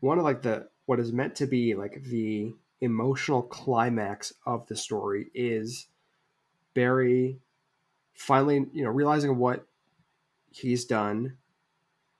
[0.00, 4.76] one of like the what is meant to be like the emotional climax of the
[4.76, 5.86] story is
[6.74, 7.38] barry
[8.14, 9.66] finally you know realizing what
[10.50, 11.36] he's done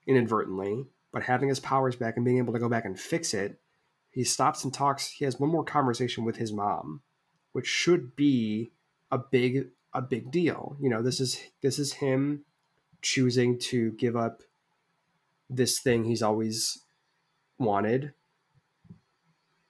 [0.06, 3.59] inadvertently but having his powers back and being able to go back and fix it
[4.10, 7.02] he stops and talks he has one more conversation with his mom
[7.52, 8.72] which should be
[9.10, 10.76] a big a big deal.
[10.80, 12.44] You know this is this is him
[13.02, 14.42] choosing to give up
[15.48, 16.84] this thing he's always
[17.58, 18.12] wanted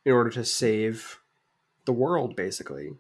[0.05, 1.21] in order to save
[1.85, 2.91] the world basically.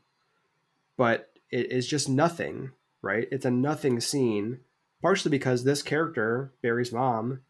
[0.96, 2.72] But it is just nothing
[3.02, 3.28] right?
[3.30, 4.60] It's a nothing scene
[5.02, 7.40] partially because this character barry's mom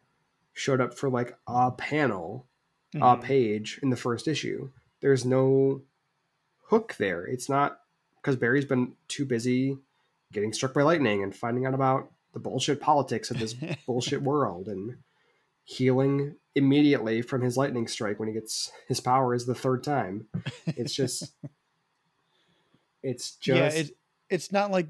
[0.53, 2.47] showed up for like a panel
[2.95, 3.23] a Mhm.
[3.23, 4.71] page in the first issue.
[5.01, 5.83] There's no
[6.69, 7.25] hook there.
[7.25, 7.81] It's not
[8.17, 9.79] because Barry's been too busy
[10.33, 13.55] getting struck by lightning and finding out about the bullshit politics of this
[13.87, 14.99] bullshit world and
[15.65, 20.27] healing immediately from his lightning strike when he gets his powers the third time.
[20.67, 21.33] It's just
[23.03, 23.91] it's just yeah, it,
[24.29, 24.89] it's not like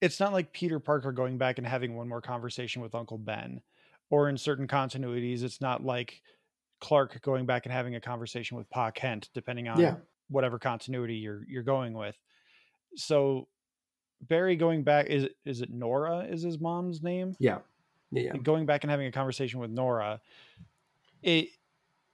[0.00, 3.60] it's not like Peter Parker going back and having one more conversation with Uncle Ben,
[4.08, 6.22] or in certain continuities, it's not like
[6.80, 9.96] Clark going back and having a conversation with Pa Kent, depending on Yeah.
[10.28, 12.16] whatever continuity you're you're going with.
[12.96, 13.48] So
[14.22, 17.34] Barry going back is is it Nora is his mom's name?
[17.38, 17.58] yeah.
[18.12, 18.32] Yeah.
[18.34, 18.36] yeah.
[18.38, 20.20] going back and having a conversation with Nora,
[21.22, 21.48] it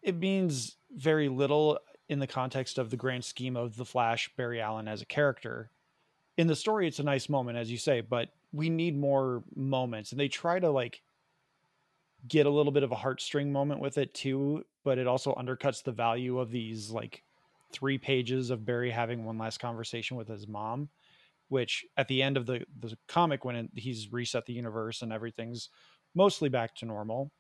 [0.02, 4.60] it means very little in the context of the grand scheme of the Flash, Barry
[4.60, 5.70] Allen as a character.
[6.36, 10.12] In the story, it's a nice moment, as you say, but we need more moments,
[10.12, 11.00] and they try to like
[12.28, 15.82] get a little bit of a heartstring moment with it too, but it also undercuts
[15.82, 17.22] the value of these like
[17.72, 20.88] three pages of Barry having one last conversation with his mom,
[21.48, 25.68] which at the end of the the comic when he's reset the universe and everything's
[26.14, 27.30] mostly back to normal.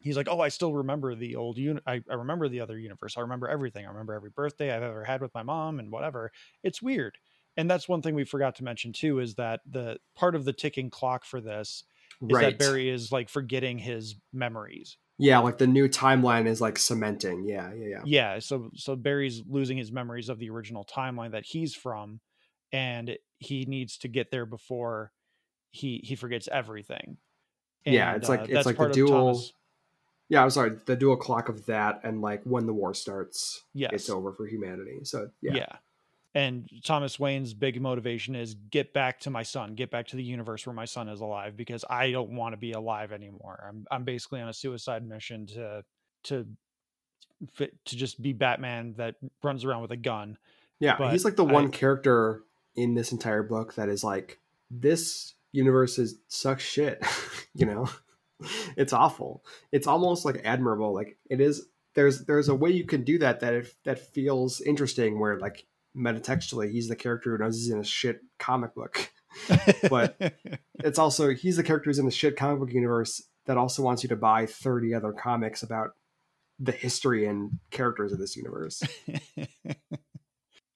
[0.00, 3.16] He's like, oh, I still remember the old uni- I, I remember the other universe.
[3.16, 3.86] I remember everything.
[3.86, 6.30] I remember every birthday I've ever had with my mom and whatever.
[6.62, 7.18] It's weird.
[7.56, 10.52] And that's one thing we forgot to mention too is that the part of the
[10.52, 11.84] ticking clock for this
[12.22, 12.42] is Right.
[12.50, 14.96] that Barry is like forgetting his memories.
[15.18, 17.44] yeah, like the new timeline is like cementing.
[17.48, 18.02] Yeah, yeah, yeah.
[18.04, 22.20] Yeah, so so Barry's losing his memories of the original timeline that he's from,
[22.72, 25.12] and he needs to get there before
[25.70, 27.16] he he forgets everything.
[27.84, 29.52] Yeah, it's like- uh, it's like the dual- Thomas-
[30.28, 30.70] Yeah, I'm sorry.
[30.86, 34.46] The dual clock of that and like when the war starts, Yes, it's over for
[34.46, 34.98] humanity.
[35.04, 35.76] So yeah, yeah.
[36.36, 40.22] And Thomas Wayne's big motivation is get back to my son, get back to the
[40.22, 43.64] universe where my son is alive because I don't want to be alive anymore.
[43.66, 45.82] I'm I'm basically on a suicide mission to
[46.24, 46.46] to
[47.54, 50.36] fit, to just be Batman that runs around with a gun.
[50.78, 52.42] Yeah, But he's like the I- one character
[52.74, 54.38] in this entire book that is like
[54.70, 57.02] this universe is sucks shit.
[57.54, 57.88] you know,
[58.76, 59.42] it's awful.
[59.72, 60.92] It's almost like admirable.
[60.92, 61.66] Like it is.
[61.94, 65.18] There's there's a way you can do that that if that feels interesting.
[65.18, 65.64] Where like
[65.96, 69.10] metatextually, he's the character who knows he's in a shit comic book.
[69.90, 70.16] But-
[70.84, 74.02] It's also he's the character who's in the shit comic book universe that also wants
[74.02, 75.90] you to buy 30 other comics about
[76.58, 78.82] the history and characters of this universe.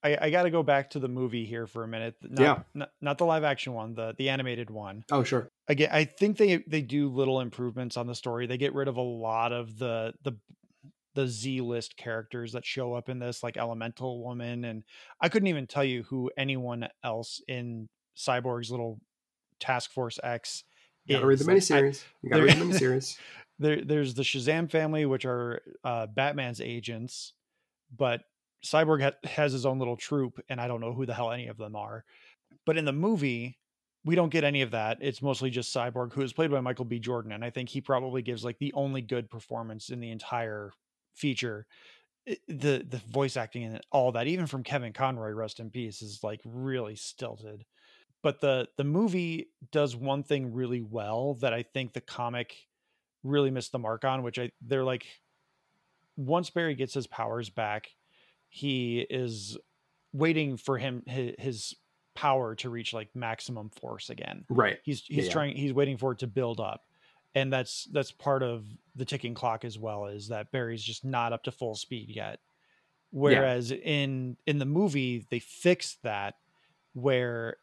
[0.03, 2.14] I, I got to go back to the movie here for a minute.
[2.23, 2.59] Not, Yeah.
[2.75, 5.05] not, not the live action one, the the animated one.
[5.11, 5.51] Oh sure.
[5.68, 8.47] Again, I think they they do little improvements on the story.
[8.47, 10.33] They get rid of a lot of the the
[11.15, 14.85] the Z list characters that show up in this, like Elemental Woman, and
[15.21, 19.01] I couldn't even tell you who anyone else in Cyborg's little
[19.59, 20.65] Task Force X.
[21.07, 21.71] You gotta read the is.
[21.71, 22.05] Like, I- miniseries.
[22.23, 23.19] you gotta there- read the miniseries.
[23.59, 27.33] there there's the Shazam family, which are uh, Batman's agents.
[27.97, 28.23] but
[28.65, 31.47] Cyborg ha- has his own little troop, and I don't know who the hell any
[31.49, 32.05] of them are.
[32.67, 33.59] But in the movie,
[34.05, 34.99] we don't get any of that.
[35.01, 36.99] It's mostly just Cyborg, who is played by Michael B.
[36.99, 40.73] Jordan, and I think he probably gives like the only good performance in the entire
[41.15, 41.67] feature.
[42.27, 46.03] Eh, the The voice acting and all that, even from Kevin Conroy, rest in peace,
[46.03, 47.65] is like really stilted.
[48.23, 52.57] But the the movie does one thing really well that I think the comic
[53.23, 55.07] really missed the mark on, which I they're like
[56.17, 57.89] once Barry gets his powers back,
[58.49, 59.57] he is
[60.13, 61.75] waiting for him his, his
[62.15, 64.45] power to reach like maximum force again.
[64.51, 64.79] Right.
[64.83, 65.33] He's he's yeah.
[65.33, 66.83] trying he's waiting for it to build up.
[67.35, 68.64] And that's that's part of
[68.97, 72.41] the ticking clock as well is that Barry's just not up to full speed yet.
[73.12, 76.35] Whereas in in the movie they fixed that
[76.93, 77.57] where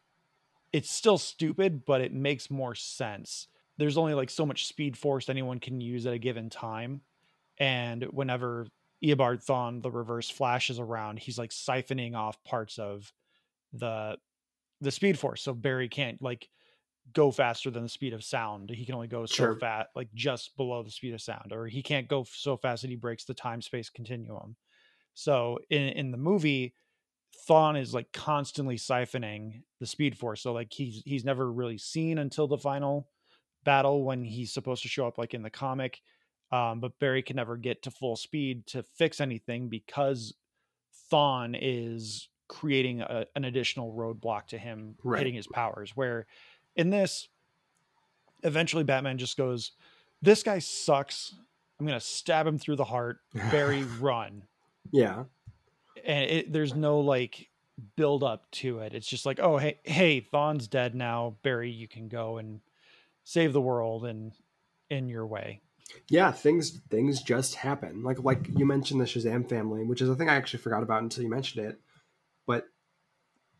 [0.71, 3.47] it's still stupid but it makes more sense.
[3.77, 7.01] There's only like so much speed force anyone can use at a given time
[7.59, 8.67] and whenever
[9.03, 13.11] Eobard Thawne, the reverse flash is around, he's like siphoning off parts of
[13.73, 14.17] the
[14.81, 15.41] the speed force.
[15.41, 16.49] So Barry can't like
[17.13, 18.69] go faster than the speed of sound.
[18.69, 19.59] He can only go so Sure.
[19.59, 22.89] fast, like just below the speed of sound, or he can't go so fast that
[22.89, 24.57] he breaks the time space continuum.
[25.13, 26.75] So in in the movie,
[27.47, 30.41] Thawne is like constantly siphoning the speed force.
[30.41, 33.09] So like he's he's never really seen until the final
[33.63, 36.01] battle when he's supposed to show up like in the comic.
[36.51, 40.35] Um, but Barry can never get to full speed to fix anything because
[41.11, 45.17] Thawne is creating a, an additional roadblock to him Right.
[45.17, 45.95] hitting his powers.
[45.95, 46.27] Where
[46.77, 47.27] in this,
[48.43, 49.71] eventually Batman just goes,
[50.21, 51.35] This guy sucks.
[51.79, 53.17] I'm going to stab him through the heart.
[53.51, 54.43] Barry, run
[54.91, 55.25] Yeah.
[56.05, 57.49] and it, there's no like
[57.95, 58.93] build up to it.
[58.93, 61.35] It's just like, oh hey hey, Thawne's dead now.
[61.43, 62.61] Barry, you can go and
[63.23, 64.31] save the world and
[64.89, 65.61] in your way.
[66.09, 68.03] Yeah, things things just happen.
[68.03, 71.03] Like like you mentioned the Shazam family, which is a thing I actually forgot about
[71.03, 71.79] until you mentioned it.
[72.47, 72.65] But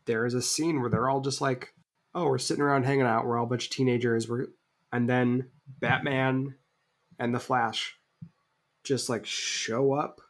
[0.06, 1.74] there is a scene where they're all just like,
[2.18, 3.26] "Oh, we're sitting around hanging out.
[3.26, 4.46] We're all a bunch of teenagers." We're
[4.92, 5.50] and then
[5.80, 6.54] Batman
[7.18, 7.98] and the Flash
[8.84, 10.20] just like show up.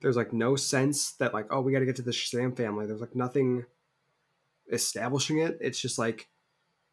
[0.00, 2.86] There's like no sense that like, oh, we got to get to the Shazam family.
[2.86, 3.64] There's like nothing
[4.72, 5.58] establishing it.
[5.60, 6.28] It's just like,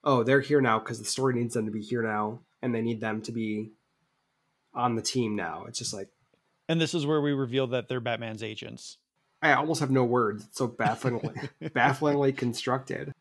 [0.04, 2.82] oh, they're here now because the story needs them to be here now, and they
[2.82, 3.72] need them to be
[4.74, 5.66] on the team now.
[5.68, 6.10] It's just like
[6.70, 8.98] And this is where we reveal that they're Batman's agents.
[9.42, 10.46] I almost have no words.
[10.46, 13.14] It's so bafflingly bafflingly constructed.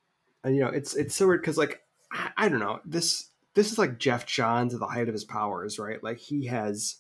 [0.47, 1.83] And you know, it's it's so weird because like
[2.13, 5.25] I, I don't know this this is like Geoff Johns at the height of his
[5.25, 6.01] powers, right?
[6.05, 6.99] Like he has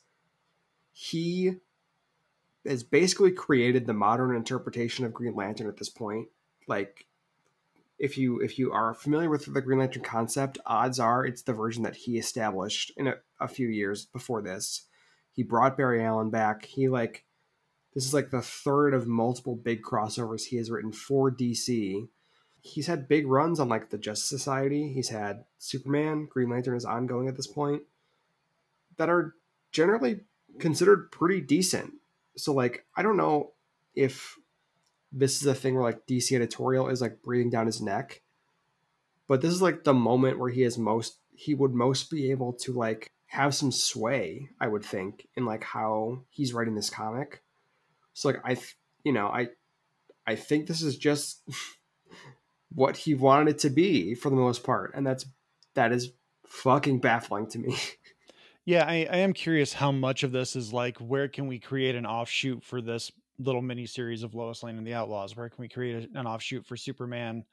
[0.93, 1.53] he
[2.67, 6.27] has basically created the modern interpretation of Green Lantern at this point.
[6.67, 7.07] Like
[8.01, 11.53] if you if you are familiar with the Green Lantern concept, odds are it's the
[11.53, 14.87] version that he established in a, a few years before this.
[15.31, 16.65] He brought Barry Allen back.
[16.65, 17.25] He like
[17.95, 22.09] this is like the third of multiple big crossovers he has written for DC.
[22.67, 24.93] He's had big runs on like the Justice Society.
[24.93, 27.83] He's had Superman, Green Lantern is ongoing at this point
[28.97, 29.35] that are
[29.71, 30.21] generally
[30.59, 31.93] considered pretty decent.
[32.37, 33.53] So like I don't know
[33.95, 34.37] if
[35.12, 38.23] this is a thing where like DC editorial is like breathing down his neck.
[39.29, 42.53] But this is like the moment where he is most he would most be able
[42.55, 47.43] to like have some sway, I would think, in like how he's writing this comic.
[48.12, 48.57] So like I
[49.05, 49.49] you know, I
[50.27, 51.43] I think this is just
[52.77, 54.93] what he wanted it to be for the most part.
[54.95, 55.24] And that's
[55.74, 56.12] that is
[56.47, 57.77] fucking baffling to me.
[58.68, 61.95] Yeah, I, I am curious how much of this is like where can we create
[61.95, 65.37] an offshoot for this little mini series of Lois Lane and the Outlaws?
[65.37, 67.45] Where can we create a- an offshoot for Superman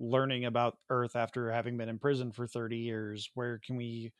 [0.00, 3.30] learning about Earth after having been in prison for 30 years?
[3.34, 4.12] Where can we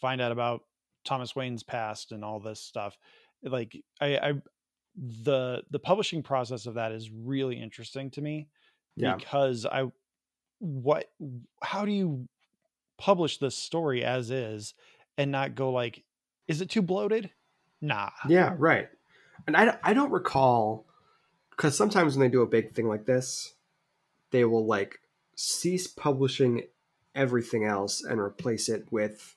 [0.00, 0.62] find out about
[1.04, 2.98] Thomas Wayne's past and all this stuff?
[3.44, 4.32] Like I, I
[4.96, 8.48] the the publishing process of that is really interesting to me
[9.00, 9.16] Yeah.
[9.16, 9.90] because I
[10.60, 11.10] what
[11.62, 12.28] how do you
[12.98, 14.74] publish this story as is
[15.16, 16.04] and not go like
[16.48, 17.30] is it too bloated
[17.80, 18.88] nah Yeah, right.
[19.46, 20.86] And I, I don't recall
[21.50, 23.54] because sometimes when they do a big thing like this,
[24.30, 25.00] they will like
[25.36, 26.64] cease publishing
[27.14, 29.36] everything else and replace it with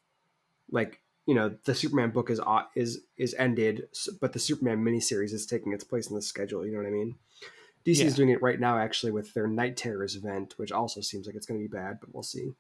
[0.70, 2.40] like you know the Superman book is
[2.76, 3.88] is is ended,
[4.20, 6.66] but the Superman miniseries is taking its place in the schedule.
[6.66, 7.16] You know what I mean?
[7.86, 8.06] DC Yeah.
[8.06, 11.36] is doing it right now actually with their Knight Terrors event, which also seems like
[11.36, 12.54] it's going to be bad, but we'll see.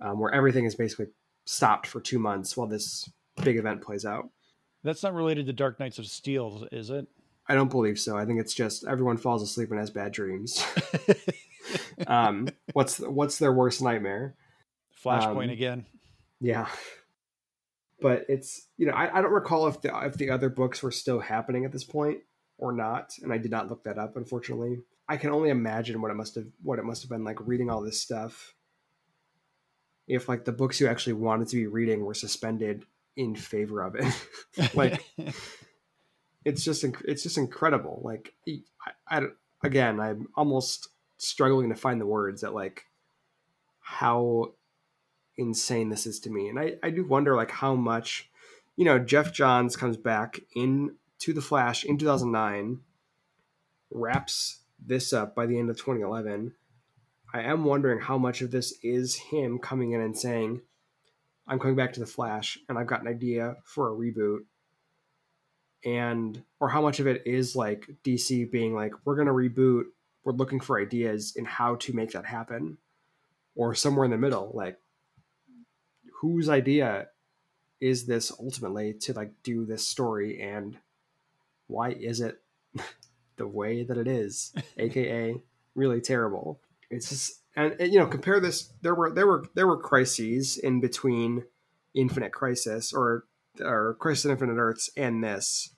[0.00, 1.06] Um, where everything is basically
[1.44, 3.08] stopped for two months while this
[3.44, 4.30] big event plays out.
[4.82, 7.06] that's not related to dark knights of steel is it
[7.48, 8.16] I don't believe so.
[8.16, 10.64] I think it's just everyone falls asleep and has bad dreams.
[12.06, 14.36] um, what's what's their worst nightmare?
[15.04, 15.86] flashpoint Um, again
[16.40, 16.68] Yeah,
[18.00, 20.90] but it's you know I, I don't recall if the if the other books were
[20.92, 22.18] still happening at this point.
[22.60, 24.82] Or not, and I did not look that up, unfortunately.
[25.08, 27.70] I can only imagine what it must have what it must have been like reading
[27.70, 28.54] all this stuff.
[30.06, 32.84] If like the books you actually wanted to be reading were suspended
[33.16, 35.02] in favor of it, like
[36.44, 38.02] it's just it's just incredible.
[38.04, 39.22] Like I, I
[39.64, 42.84] again, I'm almost struggling to find the words that like
[43.80, 44.52] how
[45.38, 48.28] insane this is to me, and I I do wonder like how much,
[48.76, 52.80] you know, Geoff Johns comes back in to the Flash in 2009,
[53.90, 56.54] wraps this up by the end of 2011,
[57.32, 60.62] I am wondering how much of this is him coming in and saying,
[61.46, 64.40] I'm coming back to the Flash and I've got an idea for a reboot.
[65.84, 69.84] And, or how much of it is like DC being like, we're going to reboot,
[70.24, 72.78] we're looking for ideas in how to make that happen.
[73.54, 74.78] Or somewhere in the middle, like,
[76.20, 77.08] whose idea
[77.80, 80.76] is this ultimately to like do this story and
[81.70, 82.38] why is it
[83.36, 85.34] the way that it is, aka
[85.74, 86.60] really terrible.
[86.90, 88.72] It's just and, and, you know compare this.
[88.82, 91.44] There were there were there were crises in between
[91.94, 93.24] Infinite Crisis or
[93.60, 95.74] or Crisis on Infinite Earths and this,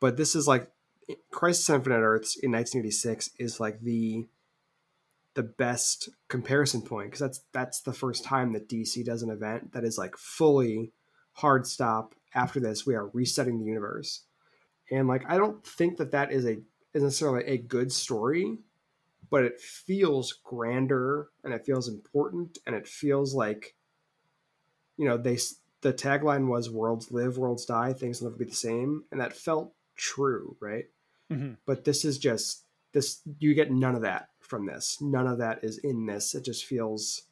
[0.00, 0.70] but this is like
[1.30, 4.26] Crisis on Infinite Earths in 1986 is like the
[5.34, 9.72] the best comparison point because that's that's the first time that DC does an event
[9.72, 10.92] that is like fully
[11.34, 12.14] hard stop.
[12.32, 14.24] After this, we are resetting the universe,
[14.90, 16.58] and like I don't think that that is a
[16.92, 18.58] is necessarily a good story,
[19.30, 23.74] but it feels grander and it feels important and it feels like,
[24.96, 25.38] you know, they
[25.82, 29.32] the tagline was "Worlds live, worlds die, things will never be the same," and that
[29.32, 30.86] felt true, right?
[31.30, 31.54] Mm-hmm.
[31.64, 33.20] But this is just this.
[33.38, 34.98] You get none of that from this.
[35.00, 36.34] None of that is in this.
[36.34, 37.22] It just feels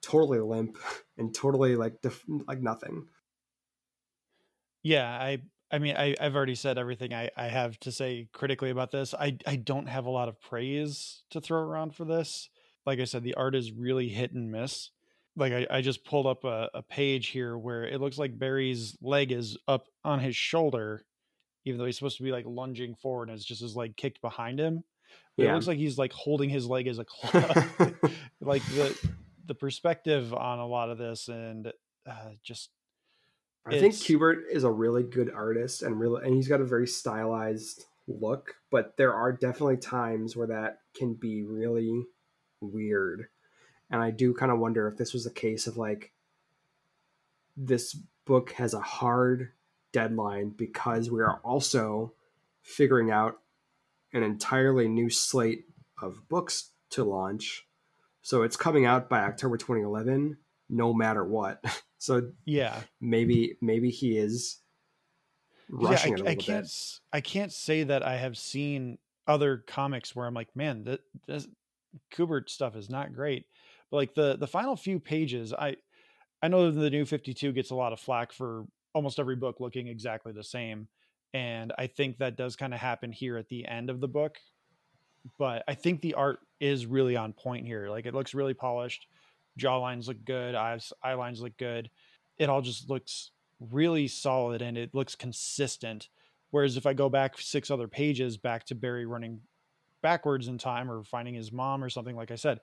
[0.00, 0.76] totally limp
[1.18, 3.06] and totally like def- like nothing.
[4.82, 8.70] Yeah, I I mean, I, I've already said everything I, I have to say critically
[8.70, 9.14] about this.
[9.14, 12.48] I, I don't have a lot of praise to throw around for this.
[12.86, 14.90] Like I said, the art is really hit and miss.
[15.36, 18.96] Like I, I just pulled up a, a page here where it looks like Barry's
[19.02, 21.04] leg is up on his shoulder,
[21.64, 24.22] even though he's supposed to be like lunging forward and it's just his leg kicked
[24.22, 24.82] behind him.
[25.36, 25.50] But yeah.
[25.50, 27.64] It looks like he's like holding his leg as a club.
[28.40, 28.98] like the
[29.46, 31.72] the perspective on a lot of this and
[32.08, 32.70] uh, just
[33.68, 36.86] I think Kubert is a really good artist and really and he's got a very
[36.86, 42.04] stylized look, but there are definitely times where that can be really
[42.60, 43.28] weird.
[43.90, 46.12] And I do kind of wonder if this was a case of like
[47.56, 49.52] this book has a hard
[49.92, 52.12] deadline because we are also
[52.62, 53.38] figuring out
[54.12, 55.64] an entirely new slate
[56.00, 57.66] of books to launch.
[58.22, 60.36] So it's coming out by October 2011
[60.68, 61.64] no matter what.
[61.98, 64.58] So yeah, maybe maybe he is
[65.68, 67.00] rushing yeah, I, I can't bit.
[67.12, 71.46] I can't say that I have seen other comics where I'm like, man, that this
[72.12, 73.46] Kubert stuff is not great.
[73.90, 75.76] But like the the final few pages, I
[76.42, 79.88] I know the new 52 gets a lot of flack for almost every book looking
[79.88, 80.88] exactly the same.
[81.34, 84.38] And I think that does kind of happen here at the end of the book.
[85.38, 87.90] But I think the art is really on point here.
[87.90, 89.06] Like it looks really polished
[89.58, 91.90] jaw lines look good, eyes eye lines look good.
[92.38, 96.08] It all just looks really solid and it looks consistent.
[96.50, 99.40] Whereas if I go back six other pages back to Barry running
[100.02, 102.60] backwards in time or finding his mom or something, like I said,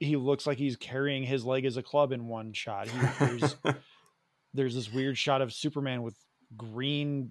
[0.00, 2.88] he looks like he's carrying his leg as a club in one shot.
[2.88, 3.56] He, there's,
[4.54, 6.16] there's this weird shot of Superman with
[6.56, 7.30] green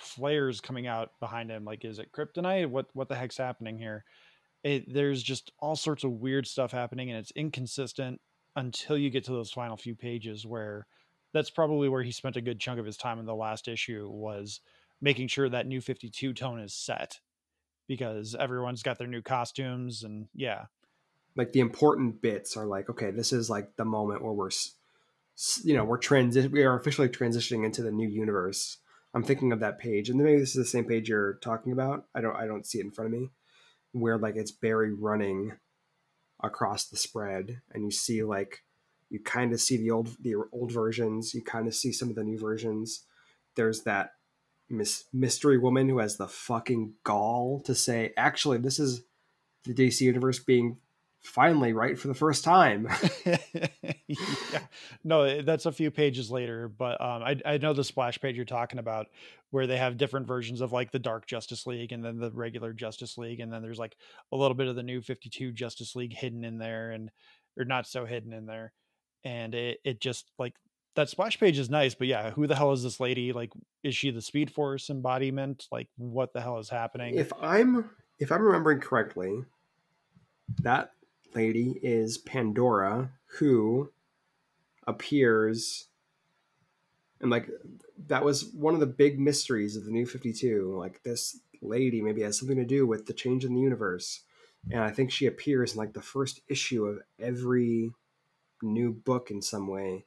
[0.00, 1.64] flares coming out behind him.
[1.64, 2.68] Like, is it kryptonite?
[2.68, 4.04] What what the heck's happening here?
[4.62, 8.20] It, there's just all sorts of weird stuff happening and it's inconsistent
[8.56, 10.86] until you get to those final few pages where
[11.32, 14.08] that's probably where he spent a good chunk of his time in the last issue
[14.08, 14.60] was
[15.00, 17.20] making sure that new 52 tone is set
[17.86, 20.64] because everyone's got their new costumes and yeah.
[21.36, 24.50] Like the important bits are like okay this is like the moment where we're
[25.64, 28.78] you know we're transi- we are officially transitioning into the new universe.
[29.14, 32.06] I'm thinking of that page and maybe this is the same page you're talking about.
[32.14, 33.30] I don't i don't see it in front of me
[33.92, 35.52] where like it's Barry running
[36.42, 38.62] across the spread and you see like
[39.10, 42.14] you kind of see the old the old versions you kind of see some of
[42.14, 43.04] the new versions.
[43.56, 44.12] There's that
[44.68, 49.02] mis- mystery woman who has the fucking gall to say actually this is
[49.64, 50.78] the DC universe being
[51.22, 52.88] finally right for the first time.
[54.06, 54.60] yeah.
[55.04, 58.44] No, that's a few pages later, but um, I, I know the splash page you're
[58.44, 59.08] talking about
[59.50, 62.72] where they have different versions of like the Dark Justice League and then the regular
[62.72, 63.96] Justice League, and then there's like
[64.32, 67.10] a little bit of the new 52 Justice League hidden in there, and
[67.58, 68.72] or not so hidden in there,
[69.24, 70.54] and it it just like
[70.96, 73.32] that splash page is nice, but yeah, who the hell is this lady?
[73.32, 73.50] Like,
[73.82, 75.66] is she the Speed Force embodiment?
[75.70, 77.14] Like, what the hell is happening?
[77.14, 79.44] If I'm if I'm remembering correctly,
[80.62, 80.92] that
[81.34, 83.92] lady is Pandora, who
[84.86, 85.86] appears
[87.20, 87.48] and like
[88.06, 92.22] that was one of the big mysteries of the new 52 like this lady maybe
[92.22, 94.22] has something to do with the change in the universe.
[94.70, 97.92] And i think she appears in like the first issue of every
[98.62, 100.06] new book in some way.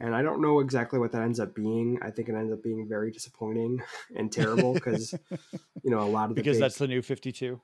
[0.00, 1.98] And i don't know exactly what that ends up being.
[2.02, 3.82] I think it ends up being very disappointing
[4.16, 5.14] and terrible because
[5.82, 7.60] you know a lot of the because big, that's the new 52.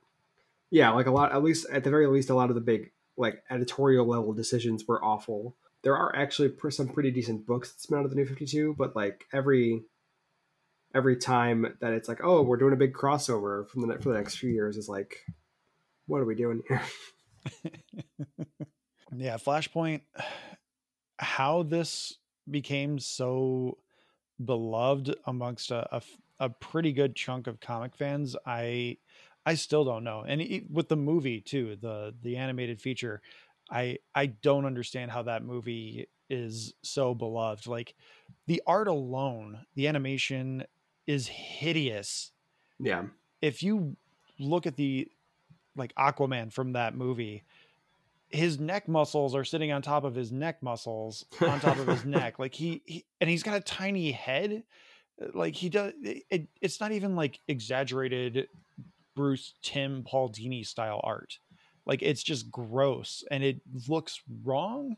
[0.73, 2.91] Yeah like a lot at least at the very least a lot of the big
[3.17, 7.85] like editorial level decisions were awful there are actually pr- some pretty decent books that's
[7.85, 9.83] been out of the new 52 but like every
[10.95, 14.09] every time that it's like oh we're doing a big crossover from the ne- for
[14.09, 15.17] the next few years is like
[16.07, 16.81] what are we doing here
[19.15, 20.01] Yeah, Flashpoint.
[21.19, 22.15] How this
[22.49, 23.77] became so
[24.43, 26.01] beloved amongst a
[26.39, 28.97] a pretty good chunk of comic fans, I
[29.45, 30.23] I still don't know.
[30.27, 33.21] And e- with the movie too, the the animated feature,
[33.69, 37.67] I I don't understand how that movie is so beloved.
[37.67, 37.95] Like
[38.47, 40.63] the art alone, the animation
[41.05, 42.31] is hideous
[42.79, 43.03] yeah
[43.41, 43.97] if you
[44.39, 45.07] look at the
[45.75, 47.43] like Aquaman from that movie,
[48.29, 52.05] his neck muscles are sitting on top of his neck muscles on top of his
[52.05, 52.39] neck.
[52.39, 54.63] Like he, he and he's got a tiny head.
[55.33, 58.47] Like he does it, it's not even like exaggerated
[59.15, 61.39] Bruce Timm Paul Dini style art.
[61.85, 64.95] Like it's just gross and it looks wrong.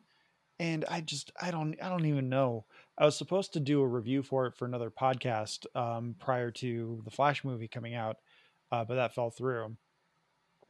[0.59, 2.65] And I just I don't I don't even know.
[2.97, 7.01] I was supposed to do a review for it for another podcast um, prior to
[7.03, 8.17] the Flash movie coming out,
[8.71, 9.75] uh, but that fell through.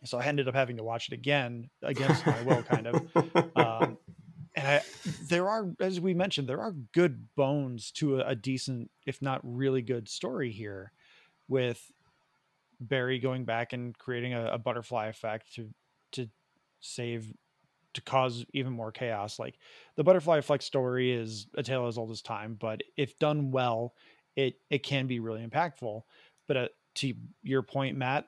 [0.06, 3.02] So I ended up having to watch it again against my will, kind of.
[3.56, 3.98] Um,
[4.56, 4.82] and I,
[5.28, 9.42] there are, as we mentioned, there are good bones to a, a decent, if not
[9.44, 10.92] really good, story here,
[11.48, 11.92] with
[12.80, 15.70] Barry going back and creating a, a butterfly effect to
[16.14, 16.30] to
[16.80, 17.32] save
[17.94, 19.40] to cause even more chaos.
[19.40, 19.58] Like
[19.96, 23.94] the butterfly effect story is a tale as old as time, but if done well,
[24.36, 26.02] it it can be really impactful.
[26.48, 28.28] But uh, to your point, Matt,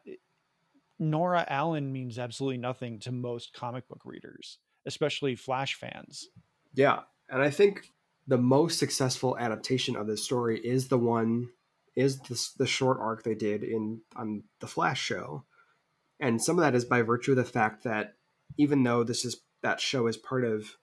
[1.00, 6.30] Nora Allen means absolutely nothing to most comic book readers, especially Flash fans.
[6.74, 7.92] yeah and i think
[8.28, 11.50] the most successful adaptation of this story is the one
[11.98, 15.44] is the, the short arc they did in on the flash show.
[16.20, 18.16] And some of that is by virtue of the fact that
[18.58, 20.78] even though this is that show is part of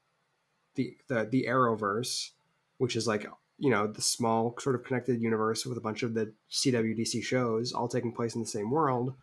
[0.74, 2.30] the the, the arrowverse
[2.78, 3.26] which is like
[3.58, 7.72] you know the small sort of connected universe with a bunch of the cwdc shows
[7.72, 9.14] all taking place in the same world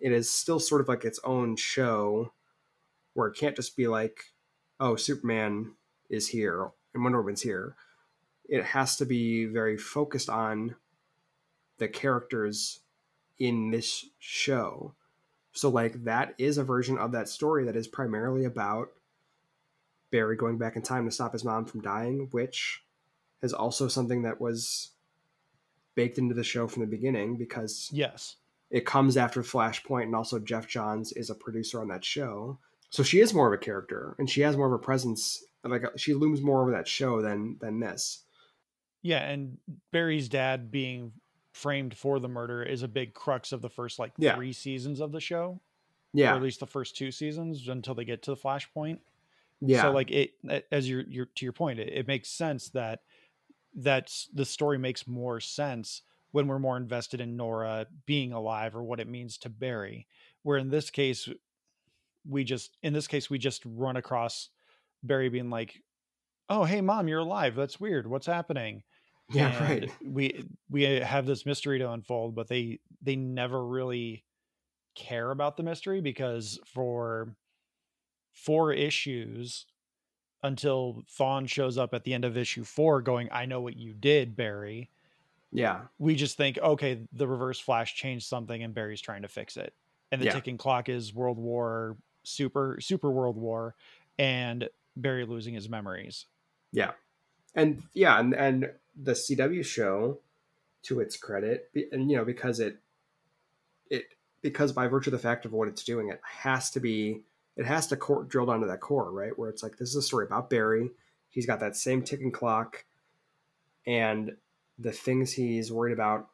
[0.00, 2.32] it is still sort of like its own show
[3.14, 4.18] where it can't just be like
[4.80, 5.72] oh superman
[6.10, 7.76] is here and wonder woman's here.
[8.48, 10.76] It has to be very focused on
[11.78, 12.80] the characters
[13.38, 14.94] in this show
[15.52, 18.90] so like that is a version of that story that is primarily about
[20.10, 22.82] Barry going back in time to stop his mom from dying, which
[23.42, 24.90] is also something that was
[25.94, 28.36] baked into the show from the beginning because Yes.
[28.70, 32.58] it comes after Flashpoint and also Geoff Johns is a producer on that show.
[32.90, 35.82] So she is more of a character and she has more of a presence like
[35.96, 38.22] she looms more over that show than than this.
[39.02, 39.58] Yeah, and
[39.92, 41.12] Barry's dad being
[41.58, 44.36] framed for the murder is a big crux of the first like Yeah.
[44.36, 45.60] three seasons of the show, or
[46.14, 46.34] Yeah.
[46.36, 49.00] at least the first two seasons until they get to the Flashpoint.
[49.60, 49.82] Yeah.
[49.82, 50.34] So like it,
[50.70, 53.02] as your your to your point, it, it makes sense that
[53.74, 58.82] that's the story makes more sense when we're more invested in Nora being alive or
[58.84, 60.06] what it means to Barry.
[60.42, 61.28] Where in this case,
[62.28, 64.50] we just in this case we just run across
[65.02, 65.82] Barry being like,
[66.48, 67.54] "Oh, hey, mom, you're alive.
[67.56, 68.06] That's weird.
[68.06, 68.84] What's happening?"
[69.30, 69.92] Yeah, and right.
[70.04, 74.24] we we have this mystery to unfold but they they never really
[74.94, 77.34] care about the mystery because for
[78.32, 79.66] four issues
[80.42, 83.92] until Thawne shows up at the end of issue four going i know what you
[83.92, 84.90] did barry
[85.52, 85.82] Yeah.
[85.98, 89.74] we just think okay the reverse flash changed something and barry's trying to fix it
[90.12, 90.32] and the Yeah.
[90.32, 93.74] ticking clock is world war super super world war
[94.18, 96.26] and barry losing his memories
[96.72, 96.92] Yeah.
[97.54, 98.70] And yeah, and and
[99.00, 100.18] the CW show
[100.82, 102.78] to its credit and you know because it
[103.90, 104.04] it
[104.42, 107.22] because by virtue of the fact of what it's doing it has to be
[107.56, 109.36] it has to core, drill down to that core, right?
[109.36, 110.90] Where it's like this is a story about Barry.
[111.28, 112.84] He's got that same ticking clock
[113.84, 114.36] and
[114.78, 116.28] the things he's worried about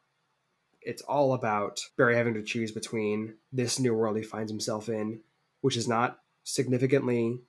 [0.81, 5.21] it's all about Barry having to choose between this new world he finds himself in,
[5.61, 7.41] which is not significantly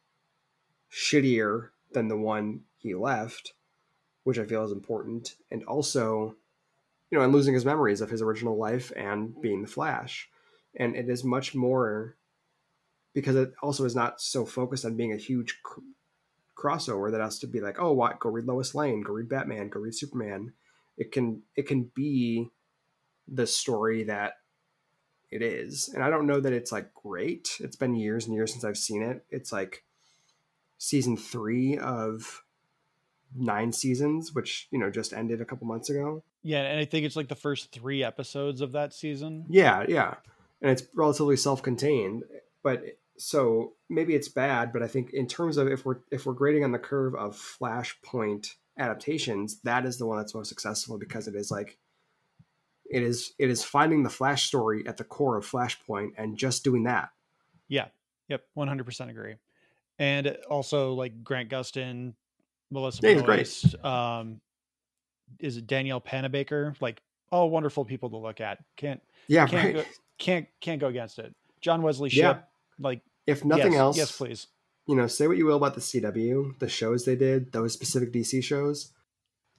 [0.90, 3.52] shittier than the one he left,
[4.26, 6.34] which I feel is important, and also,
[7.10, 10.28] you know, and losing his memories of his original life and being the Flash.
[10.74, 12.16] And it is much more
[13.14, 15.78] because it also is not so focused on being a huge cr-
[16.58, 18.18] crossover that has to be like, oh, what?
[18.18, 20.54] Go read Lois Lane, go read Batman, go read Superman.
[20.98, 22.50] It can it can be
[23.28, 24.38] the story that
[25.30, 25.88] it is.
[25.94, 27.58] And I don't know that it's like great.
[27.60, 29.24] It's been years and years since I've seen it.
[29.30, 29.84] It's like
[30.78, 32.42] season three of
[33.34, 36.22] nine seasons, which, you know, just ended a couple months ago.
[36.42, 39.46] Yeah, and I think it's like the first three episodes of that season.
[39.48, 40.14] Yeah, yeah.
[40.62, 42.24] And it's relatively self contained.
[42.62, 42.82] But
[43.18, 46.64] so maybe it's bad, but I think in terms of if we're if we're grading
[46.64, 48.48] on the curve of Flashpoint
[48.78, 51.78] adaptations, that is the one that's most successful because it is like
[52.90, 56.64] it is it is finding the Flash story at the core of Flashpoint and just
[56.64, 57.10] doing that.
[57.68, 57.86] Yeah.
[58.28, 58.42] Yep.
[58.54, 59.36] One hundred percent agree.
[59.98, 62.14] And also like Grant Gustin,
[62.70, 64.40] Melissa he's Benoist, um
[65.40, 66.80] is it Danielle Panabaker?
[66.80, 68.58] Like all wonderful people to look at.
[68.76, 69.84] Can't Yeah, can't right.
[69.84, 71.34] go, can't can't go against it.
[71.60, 72.38] John Wesley Shipp, Yeah.
[72.78, 74.46] like if nothing yes, else, Yes, please.
[74.86, 78.12] you know, say what you will about the CW, the shows they did, those specific
[78.12, 78.92] DC shows,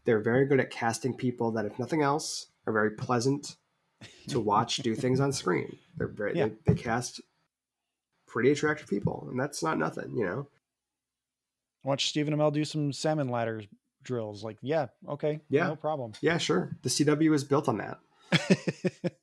[0.05, 3.57] they're very good at casting people that, if nothing else, are very pleasant
[4.27, 5.75] to watch do things on screen.
[5.97, 6.47] They're very Yeah.
[6.65, 7.19] they, they cast
[8.25, 10.47] pretty attractive people, and that's not nothing, you know.
[11.87, 13.63] Watch Stephen Amell do some salmon ladder
[14.03, 14.43] drills.
[14.43, 15.67] Like, yeah, okay, Yeah.
[15.67, 16.11] no problem.
[16.19, 16.75] Yeah, sure.
[16.81, 17.99] The CW is built on that.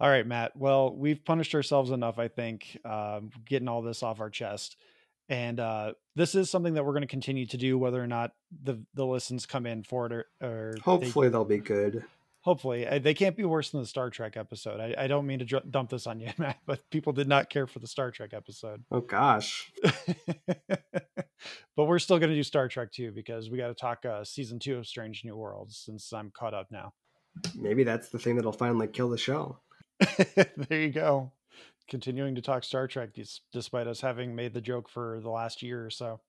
[0.00, 0.56] all right, Matt.
[0.56, 4.76] Well, we've punished ourselves enough, I think, um, getting all this off our chest.
[5.28, 8.32] And uh, this is something that we're going to continue to do, whether or not
[8.62, 12.02] the the listens come in for it or, or they- Hopefully, they'll be good.
[12.44, 14.78] Hopefully Uh, they can't be worse than the Star Trek episode.
[14.80, 17.50] I, I don't mean to dr- dump this on you, Matt, but people did not
[17.50, 18.84] care for the Star Trek episode.
[18.92, 19.72] Oh gosh,
[21.76, 24.24] but we're still going to do Star Trek too because we got to talk uh,
[24.24, 26.92] season two of Strange New Worlds since I'm caught up now.
[27.54, 29.58] maybe that's the thing that'll finally kill the show.
[30.68, 31.32] there you go.
[31.88, 33.10] Continuing to talk Star Trek
[33.52, 36.20] despite us having made the joke for the last year or so.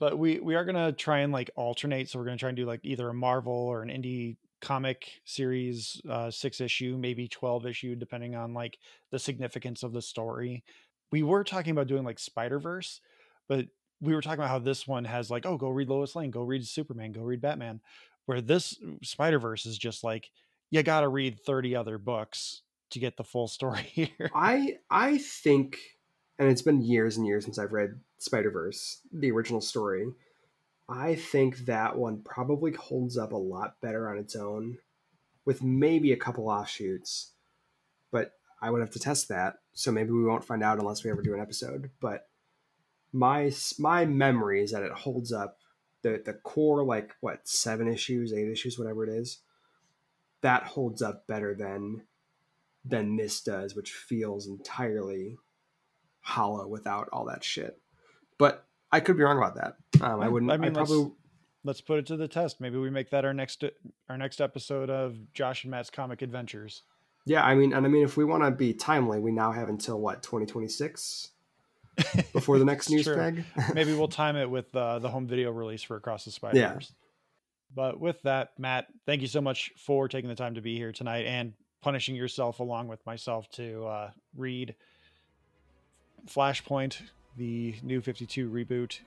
[0.00, 2.66] But we we are to try and like alternate so we're to try and do
[2.66, 7.94] like either a Marvel or an indie comic series uh 6 issue, maybe 12 issue
[7.94, 8.78] depending on like
[9.10, 10.64] the significance of the story.
[11.12, 13.00] We were talking about doing like Spider-Verse,
[13.48, 13.66] but
[14.00, 16.42] we were talking about how this one has like oh go read Lois Lane, go
[16.42, 17.80] read Superman, go read Batman,
[18.26, 20.30] where this Spider-Verse is just like
[20.70, 24.30] you got to read 30 other books to get the full story here.
[24.34, 25.78] I I think,
[26.38, 30.06] and it's been years and years since I've read Spider Verse, the original story.
[30.88, 34.78] I think that one probably holds up a lot better on its own,
[35.44, 37.32] with maybe a couple offshoots.
[38.10, 41.10] But I would have to test that, so maybe we won't find out unless we
[41.10, 41.90] ever do an episode.
[41.98, 42.28] But
[43.12, 45.58] my my memory is that it holds up.
[46.02, 49.38] The the core like what seven issues, eight issues, whatever it is,
[50.42, 52.02] that holds up better than
[52.84, 55.38] than this does, which feels entirely
[56.20, 57.80] hollow without all that shit.
[58.40, 59.76] But I could be wrong about that.
[60.02, 60.50] Um, I wouldn't.
[60.50, 61.12] I I, mean, let's- probably.
[61.62, 62.58] Let's put it to the test.
[62.58, 63.62] Maybe we make that our next
[64.08, 66.84] our next episode of Josh and Matt's comic adventures.
[67.26, 69.68] Yeah, I mean, and I mean, if we want to be timely, we now have
[69.68, 71.32] until what 2026
[72.32, 73.14] before the next news true.
[73.14, 73.44] peg.
[73.74, 76.94] Maybe we'll time it with uh, the home video release for Across the Spider Verse.
[77.74, 80.92] But with that, Matt, thank you so much for taking the time to be here
[80.92, 84.74] tonight and punishing yourself along with myself to uh, read
[86.26, 87.02] Flashpoint,
[87.36, 89.00] the new 52 reboot.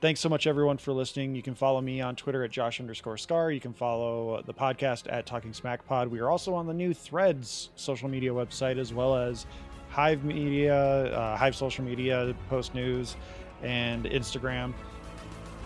[0.00, 1.34] Thanks so much, everyone, for listening.
[1.34, 3.50] You can follow me on Twitter at Josh underscore Scar.
[3.50, 6.06] You can follow uh, the podcast at Talking Smack Pod.
[6.06, 9.46] We are also on the new Threads social media website as well as
[9.90, 13.16] Hive Media, uh, Hive Social Media, Post News,
[13.62, 14.72] and Instagram.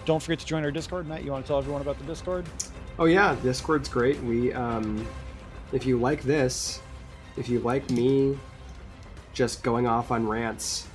[0.07, 1.07] Don't forget to join our Discord.
[1.07, 2.47] Matt, you want to tell everyone about the Discord?
[2.99, 4.19] Oh yeah, Discord's great.
[4.23, 5.07] We, um,
[5.73, 6.81] if you like this,
[7.37, 8.39] if you like me,
[9.35, 10.87] just going off on rants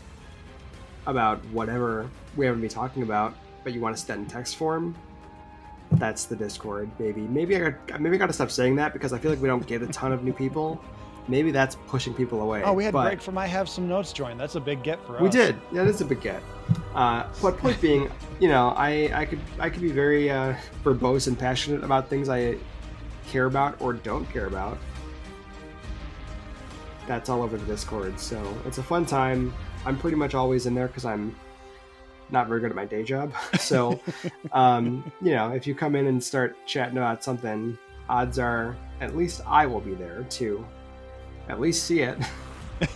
[1.08, 3.34] about whatever we haven't been talking about,
[3.64, 4.95] but you want to send in text form,
[5.93, 6.91] that's the Discord.
[6.99, 9.41] Maybe, maybe I got, maybe I got to stop saying that because I feel like
[9.41, 10.80] we don't get a ton of new people.
[11.30, 12.64] Maybe that's pushing people away.
[12.64, 14.38] Oh, we had but Greg from I Have Some Notes join.
[14.38, 15.22] That's a big get for us.
[15.22, 15.58] we did.
[15.74, 16.41] Yeah, that's a big get.
[16.93, 21.28] Uh, but point being, you know, I, I could I could be very uh, verbose
[21.28, 22.58] and passionate about things I
[23.28, 24.78] care about or don't care about.
[27.08, 29.53] That's all over the Discord, so it's a fun time.
[29.86, 31.36] I'm pretty much always in there because I'm
[32.30, 33.34] not very good at my day job.
[33.59, 33.99] So,
[34.51, 37.78] um, you know, if you come in and start chatting about something,
[38.09, 40.65] odds are at least I will be there to
[41.49, 42.17] at least see it.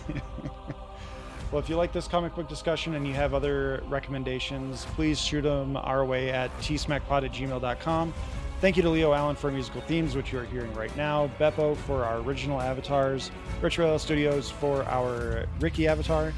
[1.52, 5.42] Well, if you like this comic book discussion and you have other recommendations, please shoot
[5.42, 8.14] them our way at tsmackpod at gmail.com.
[8.62, 11.76] Thank you to Leo Allen for musical themes, which you are hearing right now, Beppo
[11.76, 13.30] for our original avatars,
[13.60, 16.32] Rich Ritual Studios for our Ricky avatar.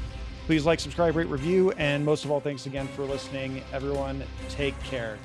[0.45, 3.63] Please like, subscribe, rate, review, and most of all, thanks again for listening.
[3.73, 5.17] Everyone, take care.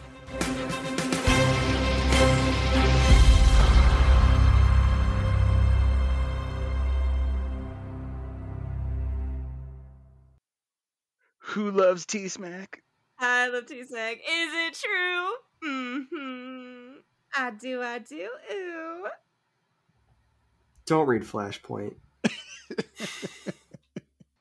[11.41, 12.83] Who loves T Smack?
[13.18, 14.16] I love T Smack.
[14.16, 15.33] Is it true?
[15.68, 17.01] Mm-hmm.
[17.37, 18.27] I do, I do.
[18.55, 19.07] Ooh.
[20.87, 21.97] Don't read Flashpoint.